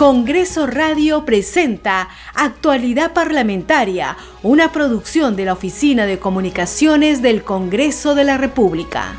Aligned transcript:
Congreso 0.00 0.66
Radio 0.66 1.26
presenta 1.26 2.08
Actualidad 2.34 3.12
Parlamentaria, 3.12 4.16
una 4.42 4.72
producción 4.72 5.36
de 5.36 5.44
la 5.44 5.52
Oficina 5.52 6.06
de 6.06 6.18
Comunicaciones 6.18 7.20
del 7.20 7.44
Congreso 7.44 8.14
de 8.14 8.24
la 8.24 8.38
República. 8.38 9.16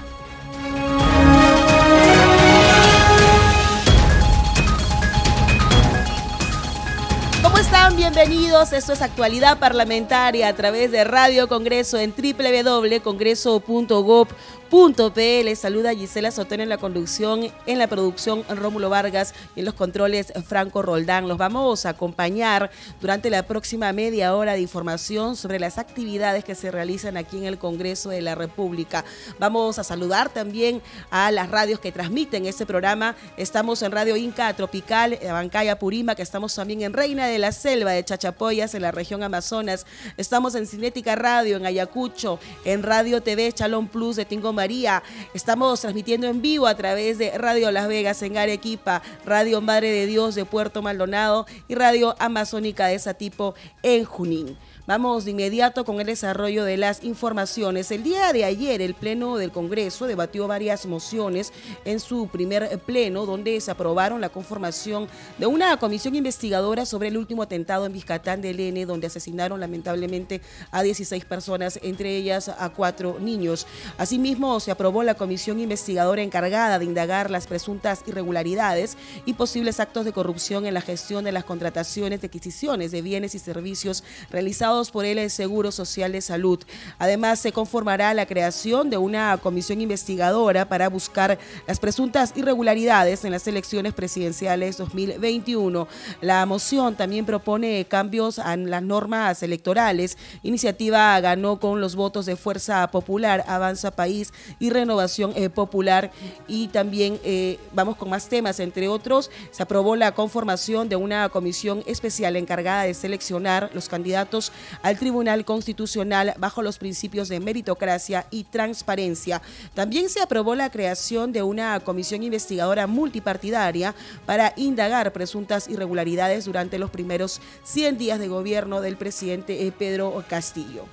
¿Cómo 7.44 7.58
están? 7.60 7.96
Bienvenidos. 7.96 8.74
Esto 8.74 8.94
es 8.94 9.04
Actualidad 9.04 9.60
Parlamentaria 9.60 10.48
a 10.48 10.56
través 10.56 10.90
de 10.90 11.04
Radio 11.04 11.48
Congreso 11.48 12.00
en 12.00 12.12
www.congreso.gov 12.12 14.30
P. 14.72 15.44
Les 15.44 15.60
saluda 15.60 15.94
Gisela 15.94 16.32
Sotero 16.32 16.64
en 16.64 16.70
la 16.70 16.78
conducción, 16.78 17.52
en 17.66 17.78
la 17.78 17.88
producción 17.88 18.46
Rómulo 18.48 18.90
Vargas 18.90 19.34
y 19.54 19.60
en 19.60 19.66
los 19.66 19.74
controles 19.74 20.32
Franco 20.48 20.82
Roldán. 20.82 21.28
Los 21.28 21.38
vamos 21.38 21.86
a 21.86 21.90
acompañar 21.90 22.72
durante 23.02 23.30
la 23.30 23.44
próxima 23.44 23.92
media 23.92 24.34
hora 24.34 24.54
de 24.54 24.62
información 24.62 25.36
sobre 25.36 25.60
las 25.60 25.78
actividades 25.78 26.46
que 26.46 26.56
se 26.56 26.72
realizan 26.72 27.18
aquí 27.18 27.38
en 27.38 27.44
el 27.44 27.58
Congreso 27.58 28.12
de 28.12 28.22
la 28.22 28.34
República. 28.34 29.04
Vamos 29.40 29.78
a 29.78 29.84
saludar 29.84 30.30
también 30.30 30.82
a 31.10 31.32
las 31.32 31.50
radios 31.52 31.82
que 31.82 31.92
transmiten 31.92 32.46
este 32.46 32.66
programa. 32.66 33.18
Estamos 33.36 33.82
en 33.82 33.92
Radio 33.92 34.16
Inca 34.16 34.56
Tropical, 34.56 35.20
Bancaya 35.22 35.80
Purima, 35.80 36.16
que 36.16 36.22
estamos 36.22 36.56
también 36.56 36.82
en 36.82 36.94
Reina 36.94 37.28
de 37.28 37.40
la 37.40 37.52
Selva 37.52 37.92
de 37.92 38.06
Chachapoyas, 38.06 38.74
en 38.74 38.84
la 38.84 38.92
región 38.92 39.22
Amazonas. 39.22 39.86
Estamos 40.16 40.56
en 40.56 40.66
Cinética 40.66 41.18
Radio, 41.18 41.58
en 41.58 41.66
Ayacucho, 41.66 42.40
en 42.64 42.84
Radio 42.84 43.22
TV 43.22 43.52
Chalón 43.52 43.90
Plus 43.90 44.16
de 44.16 44.24
Tingo 44.24 44.54
María. 44.62 45.02
Estamos 45.34 45.82
transmitiendo 45.82 46.28
en 46.28 46.40
vivo 46.40 46.68
a 46.68 46.76
través 46.76 47.18
de 47.18 47.36
Radio 47.36 47.72
Las 47.72 47.88
Vegas 47.88 48.22
en 48.22 48.38
Arequipa, 48.38 49.02
Radio 49.26 49.60
Madre 49.60 49.90
de 49.90 50.06
Dios 50.06 50.36
de 50.36 50.46
Puerto 50.46 50.84
Maldonado 50.84 51.48
y 51.68 51.74
Radio 51.74 52.16
Amazónica 52.20 52.86
de 52.86 53.00
Satipo 53.00 53.56
en 53.82 54.06
Junín. 54.06 54.56
Vamos 54.88 55.26
de 55.26 55.32
inmediato 55.32 55.86
con 55.86 56.00
el 56.02 56.08
desarrollo 56.08 56.64
de 56.64 56.76
las 56.76 57.04
informaciones. 57.04 57.92
El 57.92 58.02
día 58.02 58.34
de 58.34 58.46
ayer 58.46 58.82
el 58.82 58.96
Pleno 58.96 59.38
del 59.38 59.52
Congreso 59.52 60.08
debatió 60.08 60.48
varias 60.48 60.88
mociones 60.88 61.54
en 61.86 62.00
su 62.00 62.28
primer 62.30 62.80
pleno 62.80 63.28
donde 63.28 63.62
se 63.62 63.70
aprobaron 63.70 64.22
la 64.22 64.30
conformación 64.30 65.08
de 65.38 65.46
una 65.46 65.78
comisión 65.78 66.16
investigadora 66.16 66.88
sobre 66.88 67.10
el 67.10 67.18
último 67.18 67.44
atentado 67.44 67.86
en 67.86 67.94
Vizcatán 67.94 68.42
del 68.42 68.60
N 68.60 68.88
donde 68.88 69.06
asesinaron 69.06 69.60
lamentablemente 69.60 70.42
a 70.72 70.82
16 70.82 71.26
personas, 71.26 71.80
entre 71.84 72.18
ellas 72.18 72.50
a 72.50 72.70
cuatro 72.70 73.20
niños. 73.20 73.68
Asimismo, 74.00 74.60
se 74.60 74.72
aprobó 74.72 75.04
la 75.04 75.14
comisión 75.14 75.60
investigadora 75.60 76.24
encargada 76.24 76.80
de 76.80 76.86
indagar 76.86 77.30
las 77.30 77.46
presuntas 77.46 78.02
irregularidades 78.08 78.98
y 79.26 79.34
posibles 79.34 79.80
actos 79.80 80.06
de 80.06 80.12
corrupción 80.12 80.66
en 80.66 80.74
la 80.74 80.82
gestión 80.82 81.24
de 81.24 81.34
las 81.34 81.44
contrataciones 81.44 82.22
de 82.22 82.28
adquisiciones 82.28 82.92
de 82.92 83.04
bienes 83.04 83.36
y 83.36 83.40
servicios 83.40 84.04
realizados 84.32 84.71
por 84.72 85.04
el 85.04 85.30
Seguro 85.30 85.70
Social 85.70 86.14
de 86.14 86.22
Salud. 86.22 86.58
Además, 86.98 87.40
se 87.40 87.52
conformará 87.52 88.14
la 88.14 88.26
creación 88.26 88.90
de 88.90 88.98
una 88.98 89.38
comisión 89.38 89.82
investigadora 89.82 90.70
para 90.70 90.88
buscar 90.88 91.38
las 91.68 91.78
presuntas 91.78 92.32
irregularidades 92.38 93.26
en 93.26 93.32
las 93.32 93.46
elecciones 93.48 93.94
presidenciales 93.94 94.78
2021. 94.78 95.90
La 96.22 96.46
moción 96.46 96.96
también 96.96 97.26
propone 97.26 97.84
cambios 97.84 98.38
en 98.38 98.70
las 98.70 98.82
normas 98.82 99.44
electorales. 99.44 100.18
Iniciativa 100.42 101.20
ganó 101.20 101.60
con 101.60 101.82
los 101.82 101.98
votos 101.98 102.26
de 102.26 102.38
Fuerza 102.38 102.90
Popular, 102.92 103.44
Avanza 103.48 103.92
País 103.92 104.32
y 104.58 104.70
Renovación 104.70 105.34
eh, 105.36 105.50
Popular. 105.50 106.12
Y 106.48 106.70
también 106.70 107.20
eh, 107.26 107.60
vamos 107.74 107.98
con 107.98 108.10
más 108.10 108.30
temas, 108.30 108.62
entre 108.62 108.88
otros, 108.88 109.32
se 109.52 109.64
aprobó 109.64 109.98
la 109.98 110.14
conformación 110.14 110.88
de 110.88 110.96
una 110.96 111.28
comisión 111.28 111.84
especial 111.88 112.38
encargada 112.38 112.84
de 112.84 112.94
seleccionar 112.94 113.70
los 113.74 113.90
candidatos 113.90 114.54
al 114.82 114.98
Tribunal 114.98 115.46
Constitucional 115.46 116.34
bajo 116.38 116.62
los 116.62 116.78
principios 116.78 117.30
de 117.30 117.40
meritocracia 117.40 118.26
y 118.32 118.44
transparencia. 118.46 119.42
También 119.74 120.10
se 120.10 120.22
aprobó 120.22 120.56
la 120.56 120.70
creación 120.70 121.32
de 121.32 121.44
una 121.44 121.80
comisión 121.80 122.24
investigadora 122.24 122.88
multipartidaria 122.88 123.96
para 124.26 124.54
indagar 124.56 125.14
presuntas 125.14 125.68
irregularidades 125.68 126.46
durante 126.46 126.80
los 126.80 126.90
primeros 126.90 127.42
100 127.64 127.98
días 127.98 128.20
de 128.20 128.28
gobierno 128.28 128.82
del 128.82 128.98
presidente 128.98 129.68
eh, 129.68 129.72
Pedro 129.72 130.24
Castillo. 130.28 130.86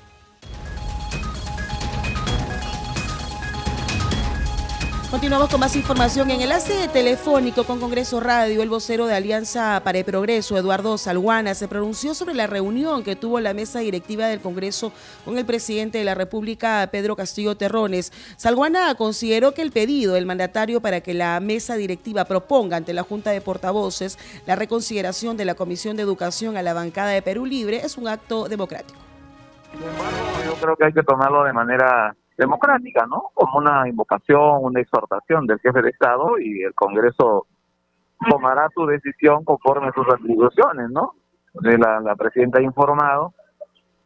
Continuamos 5.11 5.49
con 5.49 5.61
más 5.61 5.75
información. 5.75 6.31
En 6.31 6.43
enlace 6.43 6.87
telefónico 6.89 7.65
con 7.65 7.81
Congreso 7.81 8.21
Radio, 8.21 8.63
el 8.63 8.69
vocero 8.69 9.07
de 9.07 9.15
Alianza 9.15 9.81
para 9.83 9.97
el 9.97 10.05
Progreso, 10.05 10.59
Eduardo 10.59 10.99
Salguana, 10.99 11.55
se 11.55 11.67
pronunció 11.67 12.13
sobre 12.13 12.35
la 12.35 12.47
reunión 12.47 13.03
que 13.03 13.17
tuvo 13.17 13.41
la 13.41 13.55
mesa 13.55 13.79
directiva 13.79 14.27
del 14.27 14.43
Congreso 14.43 14.93
con 15.25 15.39
el 15.39 15.47
presidente 15.47 15.97
de 15.97 16.05
la 16.05 16.15
República, 16.15 16.87
Pedro 16.93 17.17
Castillo 17.17 17.57
Terrones. 17.57 18.13
Salguana 18.37 18.95
consideró 18.97 19.55
que 19.55 19.63
el 19.63 19.73
pedido 19.73 20.13
del 20.13 20.27
mandatario 20.27 20.83
para 20.83 21.01
que 21.01 21.15
la 21.15 21.41
mesa 21.41 21.77
directiva 21.77 22.27
proponga 22.27 22.77
ante 22.77 22.93
la 22.93 23.03
Junta 23.03 23.31
de 23.31 23.41
Portavoces 23.41 24.19
la 24.45 24.57
reconsideración 24.57 25.39
de 25.39 25.47
la 25.47 25.55
Comisión 25.55 25.97
de 25.97 26.03
Educación 26.03 26.59
a 26.59 26.63
la 26.63 26.75
bancada 26.75 27.13
de 27.13 27.23
Perú 27.23 27.47
Libre 27.47 27.81
es 27.83 27.97
un 27.97 28.09
acto 28.09 28.47
democrático. 28.47 29.01
yo 29.73 30.55
creo 30.61 30.77
que 30.77 30.85
hay 30.85 30.93
que 30.93 31.03
tomarlo 31.03 31.45
de 31.45 31.55
manera 31.55 32.15
democrática, 32.39 33.05
¿no? 33.07 33.25
Como 33.35 33.59
una 33.59 33.89
invocación, 33.89 34.59
una 34.63 34.81
exhortación 34.81 35.47
del 35.47 35.59
jefe 35.59 35.83
de 35.83 35.91
Estado 35.91 36.39
y 36.39 36.63
el 36.63 36.73
Congreso 36.75 37.47
tomará 38.31 38.69
su 38.75 38.87
decisión 38.87 39.45
conforme 39.45 39.89
a 39.89 39.93
sus 39.93 40.07
atribuciones, 40.09 40.89
¿no? 40.91 41.15
La, 41.55 42.01
la 42.01 42.15
presidenta 42.15 42.61
ha 42.61 42.63
informado 42.63 43.35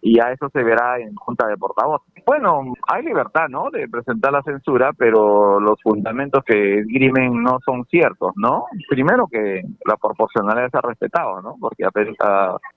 y 0.03 0.17
ya 0.17 0.33
eso 0.33 0.49
se 0.51 0.63
verá 0.63 0.99
en 0.99 1.15
junta 1.15 1.47
de 1.47 1.57
portavoz. 1.57 2.03
Bueno, 2.27 2.75
hay 2.89 3.05
libertad, 3.05 3.49
¿no?, 3.49 3.71
de 3.71 3.89
presentar 3.89 4.33
la 4.33 4.43
censura, 4.43 4.91
pero 4.93 5.61
los 5.61 5.81
fundamentos 5.81 6.43
que 6.45 6.81
esgrimen 6.81 7.43
no 7.43 7.59
son 7.65 7.85
ciertos, 7.87 8.33
¿no? 8.37 8.65
Primero 8.89 9.29
que 9.29 9.63
la 9.87 9.97
proporcionalidad 9.97 10.71
se 10.71 10.79
ha 10.79 10.81
respetado, 10.81 11.41
¿no? 11.41 11.55
Porque 11.61 11.85
a 11.85 11.91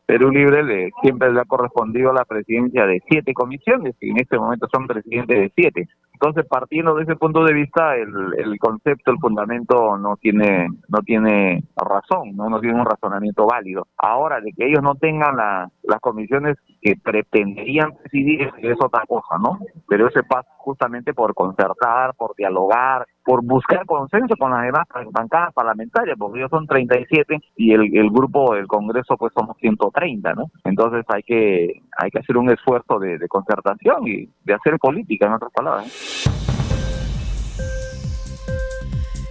Perú, 0.06 0.30
Libre 0.30 0.64
le, 0.64 0.92
siempre 1.02 1.32
le 1.34 1.42
ha 1.42 1.46
correspondido 1.46 2.14
la 2.14 2.26
presidencia 2.26 2.86
de 2.86 3.02
siete 3.10 3.34
comisiones 3.34 3.96
y 4.00 4.12
en 4.12 4.20
este 4.20 4.38
momento 4.38 4.68
son 4.72 4.86
presidentes 4.86 5.38
de 5.40 5.52
siete. 5.56 5.90
Entonces, 6.14 6.46
partiendo 6.48 6.96
de 6.96 7.04
ese 7.04 7.16
punto 7.16 7.44
de 7.44 7.54
vista, 7.54 7.96
el, 7.96 8.10
el 8.38 8.58
concepto, 8.60 9.12
el 9.12 9.18
fundamento 9.18 9.98
no 9.98 10.16
tiene 10.18 10.68
no 10.88 11.00
tiene 11.00 11.64
razón, 11.76 12.36
no, 12.36 12.50
no 12.50 12.60
tiene 12.60 12.80
un 12.80 12.86
razonamiento 12.86 13.46
válido. 13.46 13.88
Ahora, 13.98 14.40
de 14.40 14.52
que 14.54 14.68
ellos 14.68 14.82
no 14.82 14.96
tengan 14.96 15.36
la, 15.36 15.70
las 15.84 16.00
comisiones 16.00 16.58
que 16.86 16.96
pretenderían 16.96 17.96
presidir 17.96 18.48
es 18.62 18.78
otra 18.80 19.04
cosa, 19.08 19.40
¿no? 19.40 19.58
Pero 19.88 20.08
ese 20.08 20.22
pasa 20.22 20.48
justamente 20.58 21.16
por 21.16 21.34
concertar, 21.34 22.14
por 22.16 22.36
dialogar, 22.36 23.08
por 23.24 23.44
buscar 23.44 23.88
consenso 23.88 24.36
con 24.38 24.52
las 24.52 24.62
demás 24.62 24.86
bancadas 25.12 25.52
parlamentarias, 25.52 26.16
porque 26.16 26.38
ellos 26.38 26.52
son 26.52 26.68
37 26.68 27.40
y 27.58 27.74
el, 27.74 27.98
el 27.98 28.12
grupo 28.12 28.54
del 28.54 28.68
Congreso 28.68 29.18
pues 29.18 29.34
somos 29.34 29.58
130, 29.58 30.34
¿no? 30.34 30.52
Entonces 30.64 31.04
hay 31.08 31.24
que 31.24 31.82
hay 31.98 32.12
que 32.12 32.20
hacer 32.20 32.38
un 32.38 32.52
esfuerzo 32.52 33.00
de, 33.00 33.18
de 33.18 33.28
concertación 33.28 34.08
y 34.08 34.30
de 34.44 34.54
hacer 34.54 34.78
política, 34.78 35.26
en 35.26 35.34
otras 35.34 35.52
palabras. 35.54 36.15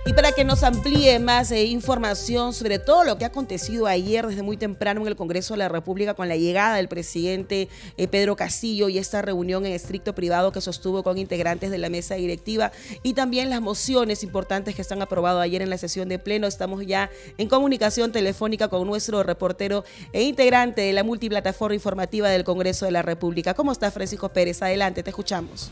Y 0.06 0.12
para 0.12 0.32
que 0.32 0.44
nos 0.44 0.62
amplíe 0.62 1.18
más 1.18 1.50
eh, 1.50 1.64
información 1.64 2.52
sobre 2.52 2.78
todo 2.78 3.04
lo 3.04 3.16
que 3.16 3.24
ha 3.24 3.28
acontecido 3.28 3.86
ayer 3.86 4.26
desde 4.26 4.42
muy 4.42 4.58
temprano 4.58 5.00
en 5.00 5.06
el 5.06 5.16
Congreso 5.16 5.54
de 5.54 5.58
la 5.58 5.70
República 5.70 6.12
con 6.12 6.28
la 6.28 6.36
llegada 6.36 6.76
del 6.76 6.88
presidente 6.88 7.70
eh, 7.96 8.06
Pedro 8.06 8.36
Castillo 8.36 8.90
y 8.90 8.98
esta 8.98 9.22
reunión 9.22 9.64
en 9.64 9.72
estricto 9.72 10.14
privado 10.14 10.52
que 10.52 10.60
sostuvo 10.60 11.02
con 11.02 11.16
integrantes 11.16 11.70
de 11.70 11.78
la 11.78 11.88
mesa 11.88 12.16
directiva 12.16 12.70
y 13.02 13.14
también 13.14 13.48
las 13.48 13.62
mociones 13.62 14.22
importantes 14.24 14.74
que 14.74 14.82
están 14.82 15.00
aprobadas 15.00 15.42
ayer 15.42 15.62
en 15.62 15.70
la 15.70 15.78
sesión 15.78 16.10
de 16.10 16.18
pleno. 16.18 16.46
Estamos 16.46 16.84
ya 16.84 17.10
en 17.38 17.48
comunicación 17.48 18.12
telefónica 18.12 18.68
con 18.68 18.86
nuestro 18.86 19.22
reportero 19.22 19.84
e 20.12 20.24
integrante 20.24 20.82
de 20.82 20.92
la 20.92 21.02
multiplataforma 21.02 21.76
informativa 21.76 22.28
del 22.28 22.44
Congreso 22.44 22.84
de 22.84 22.92
la 22.92 23.00
República. 23.00 23.54
¿Cómo 23.54 23.72
está 23.72 23.90
Francisco 23.90 24.28
Pérez? 24.28 24.60
Adelante, 24.60 25.02
te 25.02 25.08
escuchamos. 25.08 25.70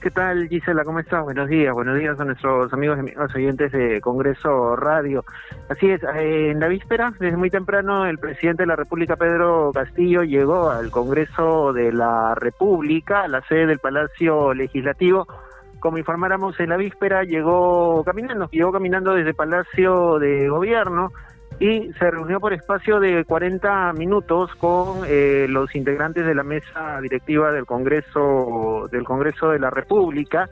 ¿Qué 0.00 0.12
tal, 0.12 0.46
Gisela? 0.48 0.84
¿Cómo 0.84 1.00
estás? 1.00 1.24
Buenos 1.24 1.48
días. 1.48 1.74
Buenos 1.74 1.98
días 1.98 2.18
a 2.20 2.24
nuestros 2.24 2.72
amigos 2.72 2.98
y 2.98 3.00
amigos 3.00 3.34
oyentes 3.34 3.72
de 3.72 4.00
Congreso 4.00 4.76
Radio. 4.76 5.24
Así 5.68 5.90
es, 5.90 6.00
en 6.14 6.60
la 6.60 6.68
víspera, 6.68 7.12
desde 7.18 7.36
muy 7.36 7.50
temprano, 7.50 8.06
el 8.06 8.16
presidente 8.18 8.62
de 8.62 8.68
la 8.68 8.76
República, 8.76 9.16
Pedro 9.16 9.72
Castillo, 9.74 10.22
llegó 10.22 10.70
al 10.70 10.92
Congreso 10.92 11.72
de 11.72 11.92
la 11.92 12.36
República, 12.36 13.22
a 13.22 13.28
la 13.28 13.42
sede 13.48 13.66
del 13.66 13.80
Palacio 13.80 14.54
Legislativo. 14.54 15.26
Como 15.80 15.98
informáramos 15.98 16.60
en 16.60 16.68
la 16.68 16.76
víspera, 16.76 17.24
llegó 17.24 18.04
caminando, 18.04 18.48
llegó 18.52 18.70
caminando 18.70 19.14
desde 19.14 19.34
Palacio 19.34 20.20
de 20.20 20.48
Gobierno 20.48 21.10
y 21.60 21.92
se 21.94 22.10
reunió 22.10 22.38
por 22.38 22.52
espacio 22.52 23.00
de 23.00 23.24
40 23.24 23.92
minutos 23.94 24.54
con 24.56 25.02
eh, 25.06 25.46
los 25.48 25.74
integrantes 25.74 26.24
de 26.24 26.34
la 26.34 26.44
mesa 26.44 27.00
directiva 27.00 27.50
del 27.50 27.66
Congreso 27.66 28.88
del 28.92 29.04
Congreso 29.04 29.50
de 29.50 29.58
la 29.58 29.70
República 29.70 30.48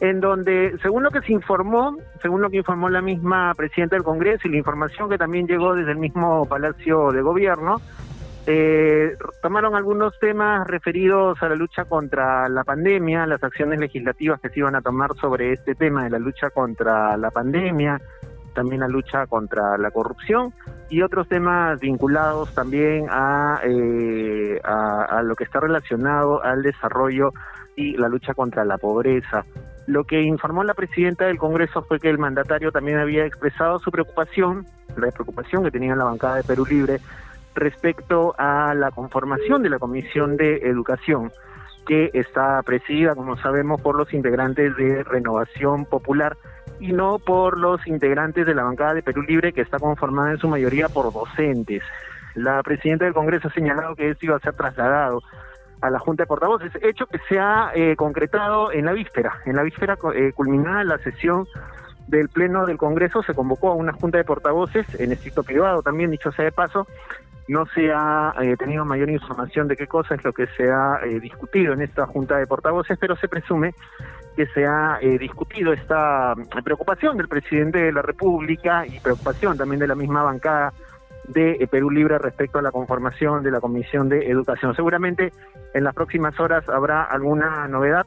en 0.00 0.18
donde, 0.18 0.76
según 0.82 1.02
lo 1.02 1.10
que 1.10 1.20
se 1.20 1.32
informó, 1.32 1.96
según 2.22 2.40
lo 2.40 2.48
que 2.48 2.56
informó 2.56 2.88
la 2.88 3.02
misma 3.02 3.52
presidenta 3.54 3.96
del 3.96 4.02
Congreso 4.02 4.48
y 4.48 4.52
la 4.52 4.56
información 4.56 5.10
que 5.10 5.18
también 5.18 5.46
llegó 5.46 5.74
desde 5.74 5.92
el 5.92 5.98
mismo 5.98 6.46
Palacio 6.46 7.12
de 7.12 7.20
Gobierno, 7.20 7.76
eh, 8.46 9.16
tomaron 9.42 9.76
algunos 9.76 10.18
temas 10.18 10.66
referidos 10.66 11.40
a 11.42 11.48
la 11.50 11.54
lucha 11.54 11.84
contra 11.84 12.48
la 12.48 12.64
pandemia, 12.64 13.26
las 13.26 13.44
acciones 13.44 13.78
legislativas 13.78 14.40
que 14.40 14.48
se 14.48 14.60
iban 14.60 14.74
a 14.74 14.80
tomar 14.80 15.10
sobre 15.20 15.52
este 15.52 15.74
tema 15.74 16.04
de 16.04 16.10
la 16.10 16.18
lucha 16.18 16.48
contra 16.48 17.18
la 17.18 17.30
pandemia, 17.30 18.00
también 18.54 18.80
la 18.80 18.88
lucha 18.88 19.26
contra 19.26 19.76
la 19.78 19.90
corrupción 19.90 20.52
y 20.88 21.02
otros 21.02 21.28
temas 21.28 21.80
vinculados 21.80 22.52
también 22.54 23.06
a, 23.10 23.60
eh, 23.64 24.60
a, 24.64 25.22
lo 25.22 25.34
que 25.36 25.44
está 25.44 25.60
relacionado 25.60 26.42
al 26.42 26.62
desarrollo 26.62 27.32
y 27.76 27.96
la 27.96 28.08
lucha 28.08 28.34
contra 28.34 28.64
la 28.64 28.78
pobreza. 28.78 29.44
Lo 29.86 30.04
que 30.04 30.20
informó 30.20 30.64
la 30.64 30.74
presidenta 30.74 31.26
del 31.26 31.38
Congreso 31.38 31.82
fue 31.82 31.98
que 31.98 32.10
el 32.10 32.18
mandatario 32.18 32.72
también 32.72 32.98
había 32.98 33.24
expresado 33.24 33.78
su 33.78 33.90
preocupación, 33.90 34.66
la 34.96 35.10
preocupación 35.10 35.64
que 35.64 35.70
tenía 35.70 35.96
la 35.96 36.04
bancada 36.04 36.36
de 36.36 36.44
Perú 36.44 36.66
Libre 36.66 37.00
respecto 37.54 38.34
a 38.38 38.74
la 38.74 38.90
conformación 38.90 39.62
de 39.62 39.70
la 39.70 39.78
Comisión 39.78 40.36
de 40.36 40.58
Educación, 40.58 41.32
que 41.86 42.10
está 42.14 42.62
presidida, 42.62 43.14
como 43.14 43.36
sabemos, 43.38 43.80
por 43.80 43.96
los 43.96 44.12
integrantes 44.12 44.76
de 44.76 45.02
Renovación 45.04 45.84
Popular 45.84 46.36
y 46.78 46.92
no 46.92 47.18
por 47.18 47.58
los 47.58 47.86
integrantes 47.86 48.46
de 48.46 48.54
la 48.54 48.64
bancada 48.64 48.94
de 48.94 49.02
Perú 49.02 49.22
Libre, 49.22 49.52
que 49.52 49.62
está 49.62 49.78
conformada 49.78 50.32
en 50.32 50.38
su 50.38 50.48
mayoría 50.48 50.88
por 50.88 51.12
docentes. 51.12 51.82
La 52.34 52.62
presidenta 52.62 53.04
del 53.04 53.14
Congreso 53.14 53.48
ha 53.48 53.52
señalado 53.52 53.96
que 53.96 54.10
esto 54.10 54.26
iba 54.26 54.36
a 54.36 54.40
ser 54.40 54.54
trasladado 54.54 55.22
a 55.80 55.90
la 55.90 55.98
Junta 55.98 56.22
de 56.22 56.26
Portavoces, 56.26 56.72
hecho 56.82 57.06
que 57.06 57.18
se 57.28 57.38
ha 57.38 57.72
eh, 57.74 57.96
concretado 57.96 58.70
en 58.70 58.84
la 58.84 58.92
víspera. 58.92 59.38
En 59.46 59.56
la 59.56 59.62
víspera 59.62 59.96
eh, 60.14 60.32
culminada 60.32 60.84
la 60.84 60.98
sesión 60.98 61.46
del 62.06 62.28
Pleno 62.28 62.66
del 62.66 62.76
Congreso, 62.76 63.22
se 63.22 63.34
convocó 63.34 63.70
a 63.70 63.74
una 63.74 63.92
Junta 63.92 64.18
de 64.18 64.24
Portavoces, 64.24 64.86
en 65.00 65.12
estricto 65.12 65.42
privado 65.42 65.82
también, 65.82 66.10
dicho 66.10 66.32
sea 66.32 66.44
de 66.44 66.52
paso, 66.52 66.86
no 67.50 67.66
se 67.66 67.90
ha 67.92 68.32
eh, 68.40 68.56
tenido 68.56 68.84
mayor 68.84 69.10
información 69.10 69.66
de 69.66 69.76
qué 69.76 69.88
cosa 69.88 70.14
es 70.14 70.24
lo 70.24 70.32
que 70.32 70.46
se 70.56 70.70
ha 70.70 71.00
eh, 71.04 71.18
discutido 71.18 71.72
en 71.72 71.82
esta 71.82 72.06
Junta 72.06 72.36
de 72.36 72.46
Portavoces, 72.46 72.96
pero 72.98 73.16
se 73.16 73.26
presume 73.26 73.74
que 74.36 74.46
se 74.46 74.64
ha 74.66 74.98
eh, 75.00 75.18
discutido 75.18 75.72
esta 75.72 76.34
preocupación 76.64 77.16
del 77.16 77.28
presidente 77.28 77.78
de 77.78 77.92
la 77.92 78.02
República 78.02 78.86
y 78.86 78.98
preocupación 79.00 79.56
también 79.56 79.80
de 79.80 79.86
la 79.86 79.94
misma 79.94 80.22
bancada 80.22 80.72
de 81.28 81.68
Perú 81.70 81.90
Libre 81.90 82.18
respecto 82.18 82.58
a 82.58 82.62
la 82.62 82.72
conformación 82.72 83.42
de 83.42 83.50
la 83.50 83.60
Comisión 83.60 84.08
de 84.08 84.30
Educación. 84.30 84.74
Seguramente 84.74 85.32
en 85.74 85.84
las 85.84 85.94
próximas 85.94 86.38
horas 86.40 86.68
habrá 86.68 87.04
alguna 87.04 87.68
novedad, 87.68 88.06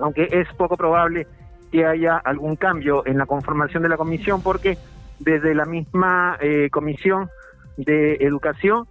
aunque 0.00 0.28
es 0.32 0.48
poco 0.54 0.76
probable 0.76 1.26
que 1.70 1.84
haya 1.86 2.16
algún 2.16 2.56
cambio 2.56 3.06
en 3.06 3.18
la 3.18 3.26
conformación 3.26 3.82
de 3.82 3.88
la 3.88 3.96
comisión 3.96 4.42
porque 4.42 4.76
desde 5.20 5.54
la 5.54 5.66
misma 5.66 6.38
comisión 6.72 7.28
de 7.76 8.14
Educación, 8.14 8.86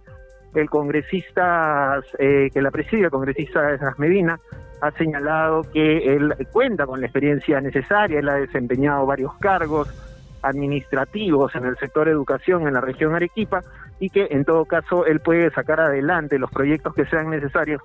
el 0.60 0.70
congresista 0.70 2.00
eh, 2.18 2.48
que 2.52 2.62
la 2.62 2.70
preside, 2.70 3.04
el 3.04 3.10
congresista 3.10 3.60
Medina, 3.98 4.38
ha 4.80 4.90
señalado 4.92 5.62
que 5.72 6.14
él 6.14 6.34
cuenta 6.52 6.86
con 6.86 7.00
la 7.00 7.06
experiencia 7.06 7.60
necesaria, 7.60 8.18
él 8.18 8.28
ha 8.28 8.34
desempeñado 8.34 9.06
varios 9.06 9.34
cargos 9.38 9.88
administrativos 10.42 11.54
en 11.54 11.64
el 11.64 11.76
sector 11.78 12.08
educación 12.08 12.66
en 12.66 12.74
la 12.74 12.80
región 12.80 13.14
Arequipa 13.14 13.62
y 13.98 14.10
que 14.10 14.28
en 14.30 14.44
todo 14.44 14.64
caso 14.64 15.06
él 15.06 15.20
puede 15.20 15.50
sacar 15.50 15.80
adelante 15.80 16.38
los 16.38 16.50
proyectos 16.50 16.94
que 16.94 17.06
sean 17.06 17.30
necesarios 17.30 17.82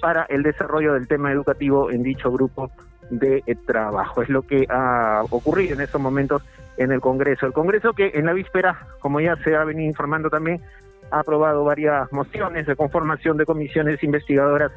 para 0.00 0.24
el 0.28 0.42
desarrollo 0.42 0.94
del 0.94 1.08
tema 1.08 1.32
educativo 1.32 1.90
en 1.90 2.02
dicho 2.02 2.30
grupo 2.30 2.70
de 3.10 3.42
trabajo. 3.66 4.22
Es 4.22 4.28
lo 4.28 4.42
que 4.42 4.66
ha 4.68 5.22
ocurrido 5.30 5.74
en 5.74 5.80
estos 5.80 6.00
momentos 6.00 6.42
en 6.76 6.92
el 6.92 7.00
Congreso. 7.00 7.46
El 7.46 7.52
Congreso 7.52 7.92
que 7.92 8.12
en 8.14 8.26
la 8.26 8.32
víspera, 8.32 8.86
como 9.00 9.20
ya 9.20 9.36
se 9.36 9.56
ha 9.56 9.64
venido 9.64 9.88
informando 9.88 10.30
también, 10.30 10.62
ha 11.10 11.20
aprobado 11.20 11.64
varias 11.64 12.10
mociones 12.12 12.66
de 12.66 12.76
conformación 12.76 13.36
de 13.36 13.44
comisiones 13.46 14.02
investigadoras, 14.02 14.72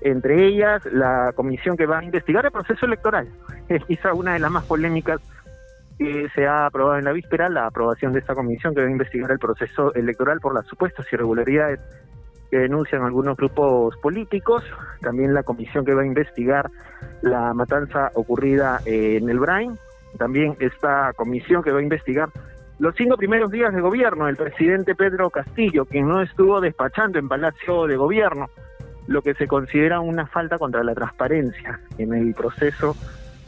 entre 0.00 0.46
ellas 0.46 0.84
la 0.86 1.32
comisión 1.34 1.76
que 1.76 1.86
va 1.86 1.98
a 1.98 2.04
investigar 2.04 2.44
el 2.44 2.52
proceso 2.52 2.86
electoral. 2.86 3.28
Es 3.68 3.84
quizá 3.84 4.12
una 4.12 4.34
de 4.34 4.38
las 4.38 4.50
más 4.50 4.64
polémicas 4.64 5.20
que 5.98 6.28
se 6.34 6.46
ha 6.46 6.66
aprobado 6.66 6.98
en 6.98 7.04
la 7.04 7.12
víspera, 7.12 7.48
la 7.48 7.66
aprobación 7.66 8.12
de 8.12 8.20
esta 8.20 8.34
comisión 8.34 8.74
que 8.74 8.82
va 8.82 8.86
a 8.86 8.90
investigar 8.90 9.30
el 9.30 9.38
proceso 9.38 9.94
electoral 9.94 10.40
por 10.40 10.54
las 10.54 10.66
supuestas 10.66 11.06
irregularidades 11.12 11.80
que 12.50 12.58
denuncian 12.58 13.02
algunos 13.02 13.36
grupos 13.36 13.96
políticos, 13.96 14.62
también 15.00 15.34
la 15.34 15.42
comisión 15.42 15.84
que 15.84 15.94
va 15.94 16.02
a 16.02 16.06
investigar 16.06 16.70
la 17.22 17.52
matanza 17.54 18.10
ocurrida 18.14 18.80
en 18.84 19.28
el 19.28 19.40
Brain, 19.40 19.76
también 20.16 20.56
esta 20.60 21.12
comisión 21.14 21.62
que 21.62 21.72
va 21.72 21.80
a 21.80 21.82
investigar 21.82 22.28
los 22.78 22.94
cinco 22.94 23.16
primeros 23.16 23.50
días 23.50 23.74
de 23.74 23.80
gobierno 23.80 24.26
del 24.26 24.36
presidente 24.36 24.94
Pedro 24.94 25.30
Castillo, 25.30 25.86
quien 25.86 26.08
no 26.08 26.20
estuvo 26.20 26.60
despachando 26.60 27.18
en 27.18 27.28
Palacio 27.28 27.86
de 27.86 27.96
Gobierno, 27.96 28.48
lo 29.06 29.22
que 29.22 29.34
se 29.34 29.46
considera 29.46 30.00
una 30.00 30.26
falta 30.26 30.58
contra 30.58 30.82
la 30.82 30.94
transparencia 30.94 31.80
en 31.96 32.12
el 32.12 32.34
proceso 32.34 32.94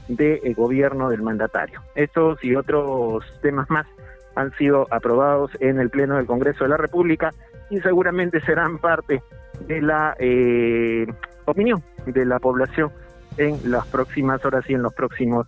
de 0.09 0.41
eh, 0.43 0.55
gobierno 0.55 1.11
del 1.11 1.23
mandatario. 1.23 1.83
Estos 1.95 2.43
y 2.43 2.57
otros 2.57 3.25
temas 3.43 3.69
más 3.69 3.87
han 4.35 4.53
sido 4.53 4.87
aprobados 4.91 5.51
en 5.61 5.79
el 5.79 5.91
Pleno 5.91 6.17
del 6.17 6.27
Congreso 6.27 6.65
de 6.65 6.71
la 6.71 6.77
República 6.77 7.31
y 7.71 7.81
seguramente 7.81 8.41
serán 8.41 8.79
parte 8.79 9.23
de 9.67 9.83
la 9.83 10.15
eh, 10.19 11.07
opinión 11.45 11.83
de 12.07 12.25
la 12.25 12.39
población 12.39 12.91
en 13.37 13.71
las 13.71 13.87
próximas 13.89 14.43
horas 14.45 14.65
y 14.69 14.75
en 14.75 14.83
los 14.83 14.95
próximos 14.95 15.47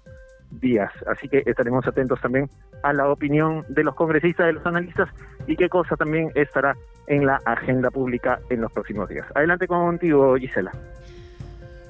días. 0.50 0.90
Así 1.06 1.28
que 1.28 1.42
estaremos 1.46 1.86
atentos 1.86 2.20
también 2.20 2.48
a 2.82 2.92
la 2.92 3.10
opinión 3.10 3.64
de 3.68 3.84
los 3.84 3.94
congresistas, 3.94 4.46
de 4.46 4.52
los 4.54 4.66
analistas 4.66 5.08
y 5.46 5.56
qué 5.56 5.68
cosa 5.68 5.96
también 5.96 6.30
estará 6.34 6.76
en 7.06 7.26
la 7.26 7.40
agenda 7.44 7.90
pública 7.90 8.40
en 8.50 8.60
los 8.60 8.72
próximos 8.72 9.08
días. 9.08 9.26
Adelante 9.34 9.66
contigo, 9.66 10.36
Gisela. 10.36 10.72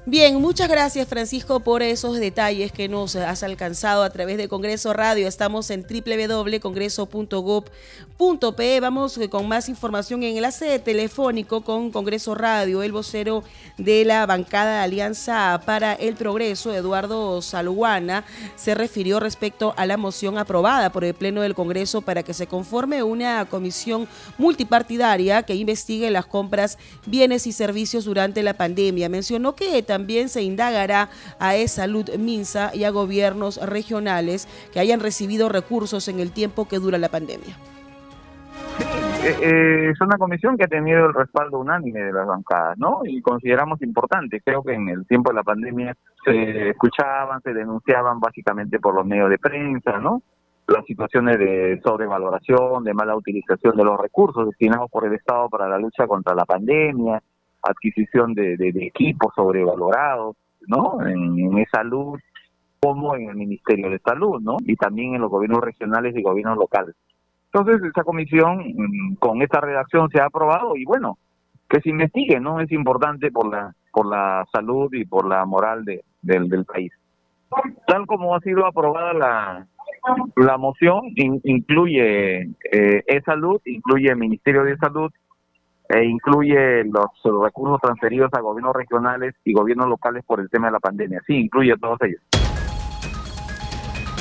Bien, 0.07 0.41
muchas 0.41 0.67
gracias 0.67 1.07
Francisco 1.07 1.59
por 1.59 1.83
esos 1.83 2.19
detalles 2.19 2.71
que 2.71 2.89
nos 2.89 3.15
has 3.15 3.43
alcanzado 3.43 4.01
a 4.01 4.09
través 4.09 4.37
de 4.37 4.47
Congreso 4.47 4.93
Radio. 4.93 5.27
Estamos 5.27 5.69
en 5.69 5.83
Vamos 8.81 9.17
eh, 9.17 9.29
con 9.29 9.47
más 9.47 9.67
información 9.67 10.21
en 10.21 10.37
enlace 10.37 10.77
telefónico 10.77 11.61
con 11.61 11.89
Congreso 11.89 12.35
Radio. 12.35 12.83
El 12.83 12.91
vocero 12.91 13.43
de 13.79 14.05
la 14.05 14.27
bancada 14.27 14.83
Alianza 14.83 15.59
para 15.65 15.93
el 15.93 16.13
Progreso, 16.13 16.71
Eduardo 16.71 17.41
Saluana, 17.41 18.23
se 18.55 18.75
refirió 18.75 19.19
respecto 19.19 19.73
a 19.75 19.87
la 19.87 19.97
moción 19.97 20.37
aprobada 20.37 20.91
por 20.91 21.03
el 21.03 21.15
Pleno 21.15 21.41
del 21.41 21.55
Congreso 21.55 22.01
para 22.01 22.21
que 22.21 22.35
se 22.35 22.45
conforme 22.45 23.01
una 23.01 23.45
comisión 23.45 24.07
multipartidaria 24.37 25.41
que 25.41 25.55
investigue 25.55 26.11
las 26.11 26.27
compras, 26.27 26.77
bienes 27.07 27.47
y 27.47 27.51
servicios 27.51 28.05
durante 28.05 28.43
la 28.43 28.53
pandemia. 28.53 29.09
Mencionó 29.09 29.55
que 29.55 29.81
también 29.81 30.29
se 30.29 30.43
indagará 30.43 31.09
a 31.39 31.55
E-Salud 31.55 32.07
Minsa 32.19 32.69
y 32.75 32.83
a 32.83 32.91
gobiernos 32.91 33.57
regionales 33.57 34.47
que 34.71 34.79
hayan 34.79 34.99
recibido 34.99 35.49
recursos 35.49 36.07
en 36.07 36.19
el 36.19 36.31
tiempo 36.31 36.67
que 36.67 36.77
dura 36.77 36.99
la 36.99 37.09
pandemia. 37.09 37.57
Eh, 39.23 39.35
eh, 39.39 39.89
es 39.91 40.01
una 40.01 40.17
comisión 40.17 40.57
que 40.57 40.63
ha 40.63 40.67
tenido 40.67 41.05
el 41.05 41.13
respaldo 41.13 41.59
unánime 41.59 42.01
de 42.01 42.11
las 42.11 42.25
bancadas, 42.25 42.75
¿no? 42.79 43.01
Y 43.03 43.21
consideramos 43.21 43.79
importante. 43.83 44.41
Creo 44.43 44.63
que 44.63 44.73
en 44.73 44.89
el 44.89 45.05
tiempo 45.05 45.29
de 45.29 45.35
la 45.35 45.43
pandemia 45.43 45.95
se 46.25 46.69
escuchaban, 46.69 47.39
se 47.43 47.53
denunciaban 47.53 48.19
básicamente 48.19 48.79
por 48.79 48.95
los 48.95 49.05
medios 49.05 49.29
de 49.29 49.37
prensa, 49.37 49.99
¿no? 49.99 50.23
Las 50.67 50.83
situaciones 50.85 51.37
de 51.37 51.79
sobrevaloración, 51.83 52.83
de 52.83 52.95
mala 52.95 53.15
utilización 53.15 53.77
de 53.77 53.83
los 53.83 53.99
recursos 53.99 54.47
destinados 54.47 54.89
por 54.89 55.05
el 55.05 55.13
Estado 55.13 55.49
para 55.49 55.69
la 55.69 55.77
lucha 55.77 56.07
contra 56.07 56.33
la 56.33 56.45
pandemia, 56.45 57.21
adquisición 57.61 58.33
de, 58.33 58.55
equipos 58.87 59.31
sobrevalorados, 59.35 60.35
¿no? 60.67 60.97
En, 61.05 61.37
en 61.37 61.65
salud 61.71 62.17
como 62.79 63.15
en 63.15 63.29
el 63.29 63.35
Ministerio 63.35 63.91
de 63.91 63.99
Salud, 63.99 64.41
¿no? 64.41 64.57
Y 64.65 64.75
también 64.77 65.13
en 65.13 65.21
los 65.21 65.29
gobiernos 65.29 65.61
regionales 65.61 66.15
y 66.15 66.23
gobiernos 66.23 66.57
locales. 66.57 66.95
Entonces, 67.53 67.83
esa 67.83 68.03
comisión 68.03 68.59
mm, 68.59 69.15
con 69.15 69.41
esta 69.41 69.59
redacción 69.59 70.09
se 70.09 70.21
ha 70.21 70.25
aprobado 70.25 70.75
y 70.75 70.85
bueno, 70.85 71.17
que 71.69 71.81
se 71.81 71.89
investigue, 71.89 72.39
¿no? 72.39 72.59
Es 72.59 72.71
importante 72.71 73.31
por 73.31 73.51
la 73.51 73.73
por 73.91 74.05
la 74.05 74.45
salud 74.51 74.91
y 74.93 75.05
por 75.05 75.27
la 75.27 75.45
moral 75.45 75.83
de, 75.83 76.03
del, 76.21 76.47
del 76.49 76.65
país. 76.65 76.91
Tal 77.85 78.07
como 78.07 78.33
ha 78.35 78.39
sido 78.39 78.65
aprobada 78.65 79.13
la, 79.13 79.67
la 80.37 80.57
moción, 80.57 81.01
incluye 81.15 82.43
eh, 82.71 83.03
e-salud, 83.05 83.59
incluye 83.65 84.09
el 84.09 84.15
Ministerio 84.15 84.63
de 84.63 84.77
Salud 84.77 85.11
e 85.89 86.05
incluye 86.05 86.85
los 86.85 87.43
recursos 87.43 87.81
transferidos 87.81 88.33
a 88.33 88.39
gobiernos 88.39 88.73
regionales 88.73 89.35
y 89.43 89.51
gobiernos 89.51 89.89
locales 89.89 90.23
por 90.25 90.39
el 90.39 90.49
tema 90.49 90.67
de 90.67 90.73
la 90.73 90.79
pandemia. 90.79 91.21
Sí, 91.27 91.35
incluye 91.35 91.75
todos 91.77 91.99
ellos. 92.03 92.21